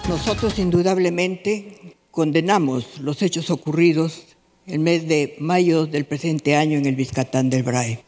Nosotros 0.10 0.60
indudablemente 0.60 1.96
condenamos 2.12 3.00
los 3.00 3.22
hechos 3.22 3.50
ocurridos 3.50 4.24
el 4.68 4.80
mes 4.80 5.08
de 5.08 5.38
mayo 5.40 5.86
del 5.86 6.04
presente 6.04 6.58
año 6.58 6.78
en 6.78 6.86
el 6.86 6.96
Vizcatán 6.96 7.50
del 7.50 7.64
Brae. 7.64 8.04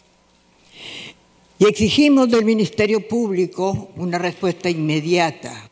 Y 1.59 1.65
exigimos 1.65 2.29
del 2.29 2.45
Ministerio 2.45 3.07
Público 3.07 3.89
una 3.95 4.19
respuesta 4.19 4.69
inmediata, 4.69 5.69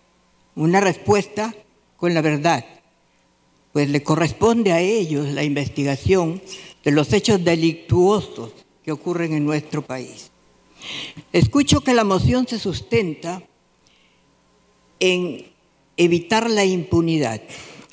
una 0.55 0.79
respuesta 0.79 1.53
con 1.95 2.13
la 2.13 2.21
verdad, 2.21 2.65
pues 3.71 3.89
le 3.89 4.01
corresponde 4.01 4.71
a 4.71 4.79
ellos 4.79 5.27
la 5.27 5.43
investigación 5.43 6.41
de 6.83 6.91
los 6.91 7.13
hechos 7.13 7.43
delictuosos 7.43 8.53
que 8.83 8.91
ocurren 8.91 9.33
en 9.33 9.45
nuestro 9.45 9.83
país. 9.83 10.31
Escucho 11.31 11.81
que 11.81 11.93
la 11.93 12.03
moción 12.03 12.47
se 12.47 12.57
sustenta 12.57 13.43
en 14.99 15.45
evitar 15.97 16.49
la 16.49 16.65
impunidad, 16.65 17.41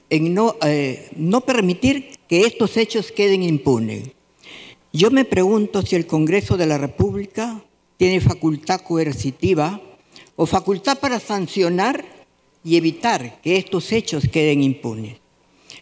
en 0.09 0.33
no, 0.33 0.57
eh, 0.62 1.11
no 1.16 1.42
permitir 1.42 2.18
que 2.26 2.42
estos 2.46 2.78
hechos 2.78 3.12
queden 3.12 3.42
impunes. 3.42 4.11
Yo 4.94 5.11
me 5.11 5.26
pregunto 5.26 5.83
si 5.83 5.96
el 5.96 6.07
Congreso 6.07 6.57
de 6.57 6.66
la 6.66 6.78
República 6.78 7.62
tiene 8.03 8.21
facultad 8.21 8.81
coercitiva 8.81 9.81
o 10.35 10.45
facultad 10.45 10.99
para 10.99 11.21
sancionar 11.21 12.05
y 12.65 12.77
evitar 12.77 13.41
que 13.41 13.57
estos 13.57 13.93
hechos 13.93 14.25
queden 14.27 14.61
impunes. 14.61 15.19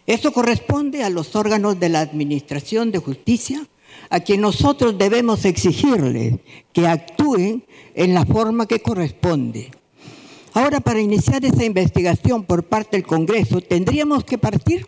Esto 0.05 0.31
corresponde 0.31 1.03
a 1.03 1.09
los 1.09 1.35
órganos 1.35 1.79
de 1.79 1.89
la 1.89 2.01
Administración 2.01 2.91
de 2.91 2.99
Justicia, 2.99 3.67
a 4.11 4.19
quien 4.19 4.39
nosotros 4.39 4.99
debemos 4.99 5.45
exigirles 5.45 6.35
que 6.71 6.87
actúen 6.87 7.63
en 7.95 8.13
la 8.13 8.23
forma 8.23 8.67
que 8.67 8.83
corresponde. 8.83 9.71
Ahora, 10.53 10.79
para 10.79 11.01
iniciar 11.01 11.43
esa 11.43 11.65
investigación 11.65 12.43
por 12.43 12.65
parte 12.65 12.97
del 12.97 13.07
Congreso, 13.07 13.61
tendríamos 13.61 14.25
que 14.25 14.37
partir 14.37 14.87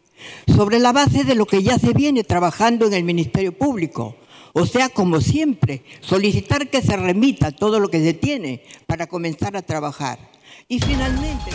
sobre 0.55 0.77
la 0.77 0.91
base 0.91 1.23
de 1.23 1.33
lo 1.33 1.47
que 1.47 1.63
ya 1.63 1.79
se 1.79 1.93
viene 1.93 2.23
trabajando 2.23 2.85
en 2.85 2.93
el 2.93 3.03
Ministerio 3.03 3.57
Público. 3.57 4.17
O 4.53 4.67
sea, 4.67 4.89
como 4.89 5.19
siempre, 5.19 5.83
solicitar 5.99 6.69
que 6.69 6.81
se 6.81 6.95
remita 6.95 7.51
todo 7.51 7.79
lo 7.79 7.89
que 7.89 8.03
se 8.03 8.13
tiene 8.13 8.63
para 8.85 9.07
comenzar 9.07 9.57
a 9.57 9.63
trabajar. 9.63 10.19
Y 10.67 10.79
finalmente... 10.79 11.51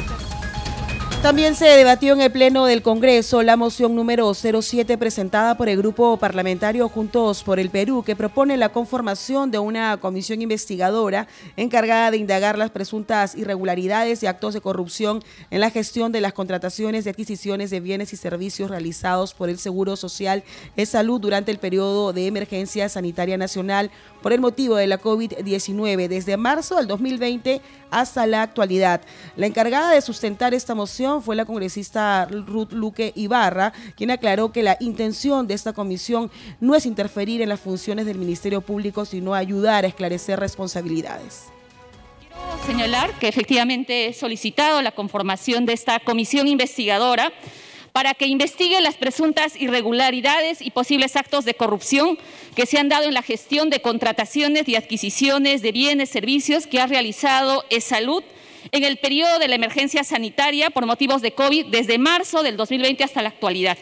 También 1.22 1.57
se 1.57 1.66
debatió 1.66 2.12
en 2.12 2.20
el 2.20 2.31
Pleno 2.31 2.64
del 2.66 2.81
Congreso 2.81 3.42
la 3.42 3.57
moción 3.57 3.96
número 3.96 4.33
07 4.33 4.96
presentada 4.98 5.57
por 5.57 5.68
el 5.68 5.76
Grupo 5.76 6.16
Parlamentario 6.16 6.88
Juntos 6.88 7.42
por 7.42 7.59
el 7.59 7.70
Perú, 7.70 8.04
que 8.07 8.14
propone 8.14 8.57
la 8.57 8.68
conformación 8.68 9.50
de 9.50 9.59
una 9.59 9.96
comisión 9.96 10.40
investigadora 10.40 11.26
encargada 11.57 12.12
de 12.12 12.18
indagar 12.18 12.57
las 12.57 12.70
presuntas 12.70 13.35
irregularidades 13.35 14.22
y 14.22 14.26
actos 14.26 14.54
de 14.54 14.61
corrupción 14.61 15.20
en 15.50 15.61
la 15.61 15.70
gestión 15.70 16.12
de 16.12 16.20
las 16.20 16.35
contrataciones 16.35 17.02
de 17.02 17.11
adquisiciones 17.11 17.70
de 17.70 17.81
bienes 17.81 18.12
y 18.12 18.16
servicios 18.16 18.70
realizados 18.70 19.35
por 19.35 19.48
el 19.48 19.59
Seguro 19.59 19.96
Social 19.96 20.44
de 20.76 20.87
Salud 20.87 21.20
durante 21.20 21.50
el 21.50 21.59
periodo 21.59 22.12
de 22.12 22.28
emergencia 22.28 22.88
sanitaria 22.88 23.37
nacional 23.37 23.90
por 24.22 24.33
el 24.33 24.40
motivo 24.40 24.76
de 24.76 24.87
la 24.87 25.00
COVID-19 25.00 26.07
desde 26.07 26.37
marzo 26.37 26.76
del 26.76 26.87
2020 26.87 27.61
hasta 27.90 28.26
la 28.26 28.42
actualidad. 28.42 29.00
La 29.37 29.46
encargada 29.46 29.90
de 29.90 30.00
sustentar 30.00 30.54
esta 30.54 30.74
moción 30.74 31.08
fue 31.21 31.37
la 31.37 31.44
congresista 31.44 32.27
Ruth 32.27 32.73
Luque 32.73 33.12
Ibarra, 33.16 33.73
quien 33.97 34.11
aclaró 34.11 34.53
que 34.53 34.62
la 34.62 34.77
intención 34.81 35.47
de 35.47 35.55
esta 35.55 35.73
comisión 35.73 36.31
no 36.61 36.75
es 36.75 36.87
interferir 36.87 37.40
en 37.42 37.49
las 37.49 37.61
funciones 37.61 38.07
del 38.07 38.18
Ministerio 38.18 38.61
Público, 38.61 39.05
sino 39.05 39.35
ayudar 39.35 39.85
a 39.85 39.88
esclarecer 39.88 40.38
responsabilidades. 40.38 41.47
Quiero 42.29 42.66
señalar 42.66 43.18
que 43.18 43.29
efectivamente 43.29 44.09
he 44.09 44.12
solicitado 44.12 44.83
la 44.83 44.92
conformación 44.92 45.66
de 45.66 45.73
esta 45.73 45.99
comisión 46.01 46.47
investigadora 46.47 47.33
para 47.92 48.14
que 48.14 48.27
investigue 48.27 48.81
las 48.81 48.97
presuntas 48.97 49.57
irregularidades 49.57 50.62
y 50.62 50.71
posibles 50.71 51.16
actos 51.16 51.44
de 51.44 51.55
corrupción 51.55 52.18
que 52.55 52.66
se 52.66 52.79
han 52.79 52.88
dado 52.88 53.05
en 53.05 53.14
la 53.14 53.23
gestión 53.23 53.71
de 53.71 53.81
contrataciones 53.81 54.68
y 54.68 54.77
adquisiciones 54.77 55.62
de 55.62 55.73
bienes, 55.73 56.11
servicios 56.11 56.66
que 56.66 56.81
ha 56.81 56.87
realizado 56.87 57.64
E-Salud 57.71 58.23
en 58.72 58.85
el 58.85 58.98
periodo 58.98 59.38
de 59.38 59.48
la 59.48 59.54
emergencia 59.54 60.04
sanitaria 60.04 60.70
por 60.70 60.87
motivos 60.87 61.22
de 61.22 61.33
COVID 61.33 61.66
desde 61.66 61.98
marzo 61.98 62.42
del 62.42 62.57
2020 62.57 63.04
hasta 63.04 63.22
la 63.22 63.28
actualidad. 63.28 63.78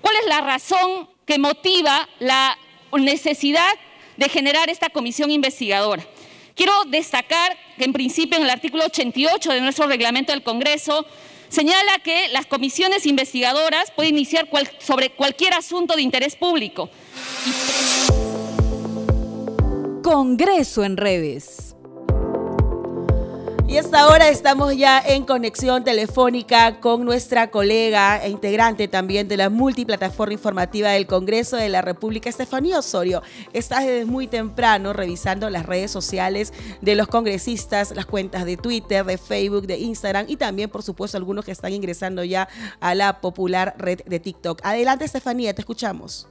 ¿Cuál 0.00 0.16
es 0.22 0.28
la 0.28 0.40
razón 0.40 1.08
que 1.24 1.38
motiva 1.38 2.08
la 2.18 2.58
necesidad 2.92 3.72
de 4.16 4.28
generar 4.28 4.68
esta 4.68 4.90
comisión 4.90 5.30
investigadora? 5.30 6.04
Quiero 6.54 6.72
destacar 6.88 7.56
que 7.78 7.84
en 7.84 7.92
principio 7.92 8.36
en 8.36 8.44
el 8.44 8.50
artículo 8.50 8.84
88 8.84 9.52
de 9.52 9.60
nuestro 9.60 9.86
reglamento 9.86 10.32
del 10.32 10.42
Congreso 10.42 11.06
señala 11.48 11.98
que 12.02 12.28
las 12.28 12.46
comisiones 12.46 13.06
investigadoras 13.06 13.90
pueden 13.90 14.16
iniciar 14.16 14.48
sobre 14.78 15.10
cualquier 15.10 15.54
asunto 15.54 15.94
de 15.96 16.02
interés 16.02 16.36
público. 16.36 16.90
Congreso 20.02 20.84
en 20.84 20.96
redes. 20.96 21.71
Y 23.72 23.78
hasta 23.78 24.00
ahora 24.00 24.28
estamos 24.28 24.76
ya 24.76 25.00
en 25.00 25.24
conexión 25.24 25.82
telefónica 25.82 26.78
con 26.78 27.06
nuestra 27.06 27.50
colega 27.50 28.22
e 28.22 28.28
integrante 28.28 28.86
también 28.86 29.28
de 29.28 29.38
la 29.38 29.48
multiplataforma 29.48 30.34
informativa 30.34 30.90
del 30.90 31.06
Congreso 31.06 31.56
de 31.56 31.70
la 31.70 31.80
República, 31.80 32.28
Estefanía 32.28 32.78
Osorio. 32.78 33.22
Está 33.54 33.80
desde 33.80 34.04
muy 34.04 34.26
temprano 34.26 34.92
revisando 34.92 35.48
las 35.48 35.64
redes 35.64 35.90
sociales 35.90 36.52
de 36.82 36.96
los 36.96 37.08
congresistas, 37.08 37.96
las 37.96 38.04
cuentas 38.04 38.44
de 38.44 38.58
Twitter, 38.58 39.06
de 39.06 39.16
Facebook, 39.16 39.66
de 39.66 39.78
Instagram 39.78 40.26
y 40.28 40.36
también, 40.36 40.68
por 40.68 40.82
supuesto, 40.82 41.16
algunos 41.16 41.46
que 41.46 41.52
están 41.52 41.72
ingresando 41.72 42.24
ya 42.24 42.50
a 42.78 42.94
la 42.94 43.22
popular 43.22 43.74
red 43.78 44.00
de 44.04 44.20
TikTok. 44.20 44.60
Adelante, 44.64 45.06
Estefanía, 45.06 45.54
te 45.54 45.62
escuchamos. 45.62 46.28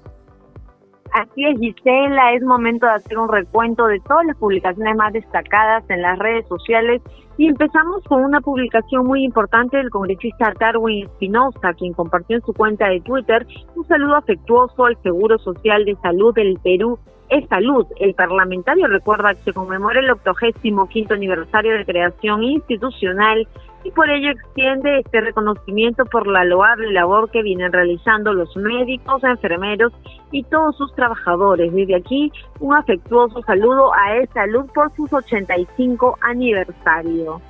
Así 1.14 1.46
es, 1.46 1.60
Gisela, 1.60 2.34
es 2.34 2.42
momento 2.42 2.86
de 2.86 2.94
hacer 2.94 3.18
un 3.18 3.28
recuento 3.28 3.86
de 3.88 4.00
todas 4.00 4.26
las 4.26 4.38
publicaciones 4.38 4.96
más 4.96 5.12
destacadas 5.12 5.84
en 5.90 6.02
las 6.02 6.18
redes 6.18 6.48
sociales 6.48 7.02
y 7.38 7.48
empezamos 7.48 8.02
con 8.06 8.24
una 8.24 8.40
publicación 8.40 9.06
muy 9.06 9.26
importante 9.26 9.76
del 9.76 9.90
congresista 9.90 10.54
Darwin 10.58 11.06
Espinosa, 11.06 11.74
quien 11.74 11.94
compartió 11.94 12.38
en 12.38 12.44
su 12.44 12.54
cuenta 12.54 12.88
de 12.88 13.02
Twitter 13.02 13.46
un 13.76 13.86
saludo 13.88 14.16
afectuoso 14.16 14.86
al 14.86 15.02
Seguro 15.04 15.38
Social 15.40 15.84
de 15.84 15.96
Salud 16.02 16.34
del 16.34 16.58
Perú 16.64 16.98
es 17.32 17.48
salud. 17.48 17.86
El 18.00 18.14
parlamentario 18.14 18.88
recuerda 18.88 19.34
que 19.34 19.44
se 19.44 19.54
conmemora 19.54 20.00
el 20.00 20.12
85 20.12 21.14
aniversario 21.14 21.74
de 21.74 21.86
creación 21.86 22.44
institucional 22.44 23.48
y 23.84 23.92
por 23.92 24.10
ello 24.10 24.32
extiende 24.32 25.00
este 25.00 25.22
reconocimiento 25.22 26.06
por 26.06 26.28
la 26.28 26.44
loable 26.46 26.92
labor 26.92 27.30
que 27.32 27.42
vienen 27.42 27.72
realizando 27.72 28.34
los 28.34 28.56
médicos, 28.56 29.24
enfermeros 29.24 29.92
y 30.32 30.44
todos 30.44 30.78
sus 30.78 30.94
trabajadores. 30.96 31.74
Desde 31.74 31.96
aquí, 31.96 32.32
un 32.60 32.76
afectuoso 32.76 33.42
saludo 33.44 33.92
a 33.94 34.18
esa 34.18 34.34
salud 34.34 34.66
por 34.74 34.96
sus 34.96 35.12
85 35.12 36.18
aniversario. 36.22 37.42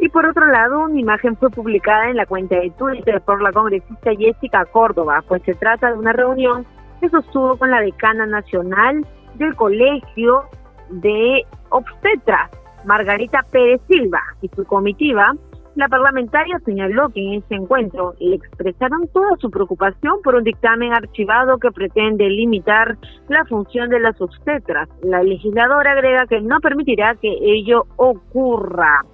Y 0.00 0.08
por 0.08 0.26
otro 0.26 0.46
lado, 0.46 0.80
una 0.80 1.00
imagen 1.00 1.36
fue 1.36 1.50
publicada 1.50 2.08
en 2.08 2.16
la 2.16 2.26
cuenta 2.26 2.56
de 2.56 2.70
Twitter 2.70 3.20
por 3.20 3.42
la 3.42 3.52
congresista 3.52 4.10
Jessica 4.16 4.64
Córdoba, 4.66 5.24
pues 5.26 5.42
se 5.42 5.54
trata 5.54 5.90
de 5.90 5.98
una 5.98 6.12
reunión 6.12 6.64
que 7.00 7.08
sostuvo 7.08 7.56
con 7.56 7.70
la 7.70 7.80
decana 7.80 8.26
nacional 8.26 9.04
del 9.34 9.54
Colegio 9.56 10.44
de 10.90 11.44
Obstetras, 11.70 12.50
Margarita 12.84 13.44
Pérez 13.50 13.80
Silva, 13.88 14.22
y 14.40 14.48
su 14.48 14.64
comitiva 14.64 15.34
la 15.78 15.88
parlamentaria 15.88 16.58
señaló 16.64 17.08
que 17.10 17.20
en 17.20 17.34
ese 17.34 17.54
encuentro 17.54 18.14
le 18.18 18.34
expresaron 18.34 19.06
toda 19.12 19.36
su 19.38 19.48
preocupación 19.48 20.20
por 20.24 20.34
un 20.34 20.42
dictamen 20.42 20.92
archivado 20.92 21.56
que 21.58 21.70
pretende 21.70 22.28
limitar 22.28 22.98
la 23.28 23.44
función 23.44 23.88
de 23.88 24.00
las 24.00 24.20
obstetras. 24.20 24.88
La 25.04 25.22
legisladora 25.22 25.92
agrega 25.92 26.26
que 26.26 26.40
no 26.40 26.58
permitirá 26.58 27.14
que 27.14 27.32
ello 27.40 27.84
ocurra. 27.94 29.04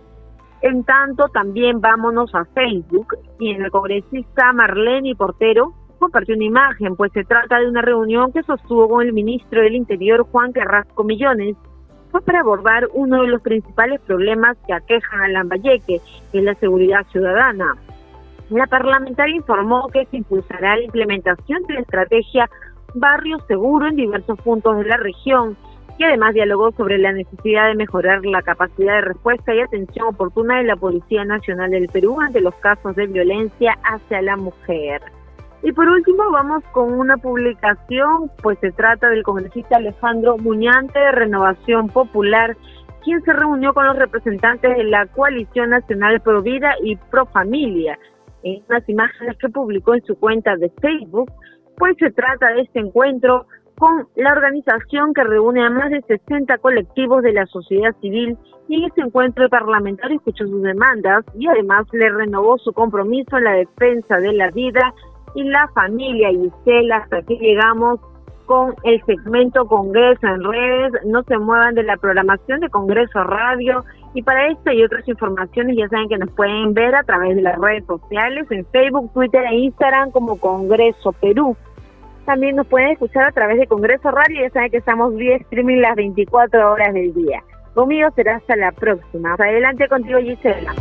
En 0.62 0.84
tanto, 0.84 1.28
también 1.34 1.82
vámonos 1.82 2.34
a 2.34 2.46
Facebook 2.46 3.08
y 3.38 3.50
en 3.50 3.62
el 3.62 3.70
congresista 3.70 4.50
Marlene 4.54 5.14
Portero 5.14 5.74
compartió 5.98 6.34
una 6.34 6.46
imagen, 6.46 6.96
pues 6.96 7.12
se 7.12 7.24
trata 7.24 7.58
de 7.58 7.68
una 7.68 7.82
reunión 7.82 8.32
que 8.32 8.42
sostuvo 8.42 8.88
con 8.88 9.06
el 9.06 9.12
ministro 9.12 9.60
del 9.60 9.74
Interior 9.74 10.22
Juan 10.32 10.52
Carrasco 10.52 11.04
Millones 11.04 11.56
fue 12.14 12.22
para 12.22 12.42
abordar 12.42 12.86
uno 12.92 13.22
de 13.22 13.26
los 13.26 13.42
principales 13.42 14.00
problemas 14.02 14.56
que 14.68 14.72
aquejan 14.72 15.20
a 15.22 15.28
Lambayeque, 15.30 16.00
que 16.30 16.38
es 16.38 16.44
la 16.44 16.54
seguridad 16.54 17.04
ciudadana. 17.10 17.74
La 18.50 18.68
parlamentaria 18.68 19.34
informó 19.34 19.88
que 19.88 20.06
se 20.06 20.18
impulsará 20.18 20.76
la 20.76 20.84
implementación 20.84 21.64
de 21.64 21.74
la 21.74 21.80
estrategia 21.80 22.48
Barrio 22.94 23.40
Seguro 23.48 23.88
en 23.88 23.96
diversos 23.96 24.40
puntos 24.42 24.78
de 24.78 24.84
la 24.84 24.96
región 24.96 25.56
y 25.98 26.04
además 26.04 26.34
dialogó 26.34 26.70
sobre 26.76 26.98
la 26.98 27.10
necesidad 27.10 27.66
de 27.66 27.74
mejorar 27.74 28.24
la 28.24 28.42
capacidad 28.42 28.94
de 28.94 29.00
respuesta 29.00 29.52
y 29.52 29.62
atención 29.62 30.06
oportuna 30.06 30.58
de 30.58 30.64
la 30.66 30.76
Policía 30.76 31.24
Nacional 31.24 31.72
del 31.72 31.88
Perú 31.88 32.20
ante 32.20 32.40
los 32.40 32.54
casos 32.54 32.94
de 32.94 33.08
violencia 33.08 33.76
hacia 33.82 34.22
la 34.22 34.36
mujer. 34.36 35.02
Y 35.64 35.72
por 35.72 35.88
último 35.88 36.30
vamos 36.30 36.62
con 36.72 36.92
una 36.92 37.16
publicación, 37.16 38.30
pues 38.42 38.58
se 38.60 38.70
trata 38.72 39.08
del 39.08 39.22
congresista 39.22 39.78
Alejandro 39.78 40.36
Muñante 40.36 40.98
de 40.98 41.12
Renovación 41.12 41.88
Popular, 41.88 42.54
quien 43.02 43.22
se 43.22 43.32
reunió 43.32 43.72
con 43.72 43.86
los 43.86 43.96
representantes 43.96 44.76
de 44.76 44.84
la 44.84 45.06
Coalición 45.06 45.70
Nacional 45.70 46.20
Pro 46.20 46.42
Vida 46.42 46.74
y 46.82 46.96
Pro 46.96 47.24
Familia. 47.24 47.98
En 48.42 48.62
unas 48.68 48.86
imágenes 48.90 49.38
que 49.38 49.48
publicó 49.48 49.94
en 49.94 50.04
su 50.04 50.16
cuenta 50.16 50.54
de 50.56 50.68
Facebook, 50.82 51.32
pues 51.78 51.96
se 51.98 52.10
trata 52.10 52.48
de 52.48 52.60
este 52.60 52.80
encuentro 52.80 53.46
con 53.78 54.06
la 54.16 54.32
organización 54.32 55.14
que 55.14 55.24
reúne 55.24 55.64
a 55.64 55.70
más 55.70 55.90
de 55.90 56.02
60 56.02 56.58
colectivos 56.58 57.22
de 57.22 57.32
la 57.32 57.46
sociedad 57.46 57.96
civil 58.02 58.36
y 58.68 58.76
en 58.76 58.84
este 58.84 59.00
encuentro 59.00 59.44
el 59.44 59.50
parlamentario 59.50 60.18
escuchó 60.18 60.46
sus 60.46 60.62
demandas 60.62 61.24
y 61.38 61.48
además 61.48 61.86
le 61.92 62.10
renovó 62.10 62.58
su 62.58 62.72
compromiso 62.74 63.38
en 63.38 63.44
la 63.44 63.52
defensa 63.52 64.18
de 64.18 64.34
la 64.34 64.50
vida 64.50 64.92
y 65.34 65.44
la 65.44 65.68
familia. 65.68 66.30
Y 66.30 66.50
hasta 66.92 67.18
aquí 67.18 67.36
llegamos 67.38 68.00
con 68.46 68.74
el 68.84 69.02
segmento 69.04 69.66
Congreso 69.66 70.26
en 70.26 70.42
redes. 70.42 70.92
No 71.06 71.22
se 71.24 71.38
muevan 71.38 71.74
de 71.74 71.82
la 71.82 71.96
programación 71.96 72.60
de 72.60 72.68
Congreso 72.68 73.24
Radio. 73.24 73.84
Y 74.14 74.22
para 74.22 74.48
esto 74.48 74.70
y 74.70 74.82
otras 74.84 75.06
informaciones 75.08 75.76
ya 75.76 75.88
saben 75.88 76.08
que 76.08 76.18
nos 76.18 76.30
pueden 76.30 76.72
ver 76.72 76.94
a 76.94 77.02
través 77.02 77.34
de 77.34 77.42
las 77.42 77.58
redes 77.58 77.84
sociales, 77.84 78.46
en 78.50 78.64
Facebook, 78.66 79.12
Twitter 79.12 79.44
e 79.50 79.56
Instagram 79.56 80.12
como 80.12 80.38
Congreso 80.38 81.12
Perú. 81.12 81.56
También 82.24 82.56
nos 82.56 82.66
pueden 82.68 82.90
escuchar 82.90 83.24
a 83.24 83.32
través 83.32 83.58
de 83.58 83.66
Congreso 83.66 84.10
Radio. 84.10 84.42
Ya 84.42 84.50
saben 84.50 84.70
que 84.70 84.78
estamos 84.78 85.14
vía 85.16 85.36
streaming 85.36 85.80
las 85.80 85.96
24 85.96 86.72
horas 86.72 86.94
del 86.94 87.12
día. 87.12 87.42
Conmigo 87.74 88.08
será 88.14 88.36
hasta 88.36 88.54
la 88.56 88.70
próxima. 88.70 89.34
Adelante 89.34 89.88
contigo, 89.88 90.20
Gisela. 90.20 90.72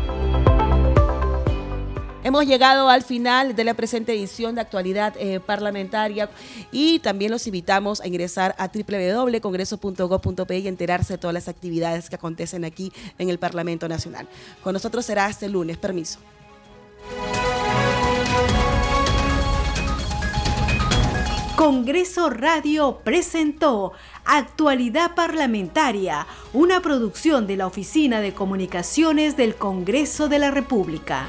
Hemos 2.24 2.46
llegado 2.46 2.88
al 2.88 3.04
final 3.04 3.54
de 3.54 3.66
la 3.66 3.74
presente 3.74 4.14
edición 4.14 4.56
de 4.56 4.62
actualidad 4.62 5.14
eh, 5.18 5.42
parlamentaria 5.42 6.30
y 6.72 7.00
también 7.00 7.32
los 7.32 7.46
invitamos 7.48 8.00
a 8.00 8.08
ingresar 8.08 8.56
a 8.58 8.70
www.congreso.gov.p 8.70 10.60
y 10.60 10.68
enterarse 10.70 11.14
de 11.14 11.18
todas 11.18 11.34
las 11.34 11.50
actividades 11.50 12.10
que 12.10 12.16
acontecen 12.16 12.64
aquí 12.64 12.94
en 13.18 13.30
el 13.30 13.40
Parlamento 13.40 13.90
Nacional. 13.90 14.30
Con 14.64 14.72
nosotros 14.72 15.06
será 15.06 15.28
este 15.28 15.50
lunes. 15.50 15.78
Permiso. 15.78 16.20
Congreso 21.58 22.30
Radio 22.30 23.02
presentó 23.04 23.92
Actualidad 24.26 25.14
Parlamentaria, 25.14 26.26
una 26.54 26.82
producción 26.82 27.48
de 27.48 27.58
la 27.58 27.68
Oficina 27.68 28.22
de 28.22 28.34
Comunicaciones 28.34 29.36
del 29.36 29.56
Congreso 29.56 30.30
de 30.30 30.40
la 30.40 30.52
República. 30.52 31.28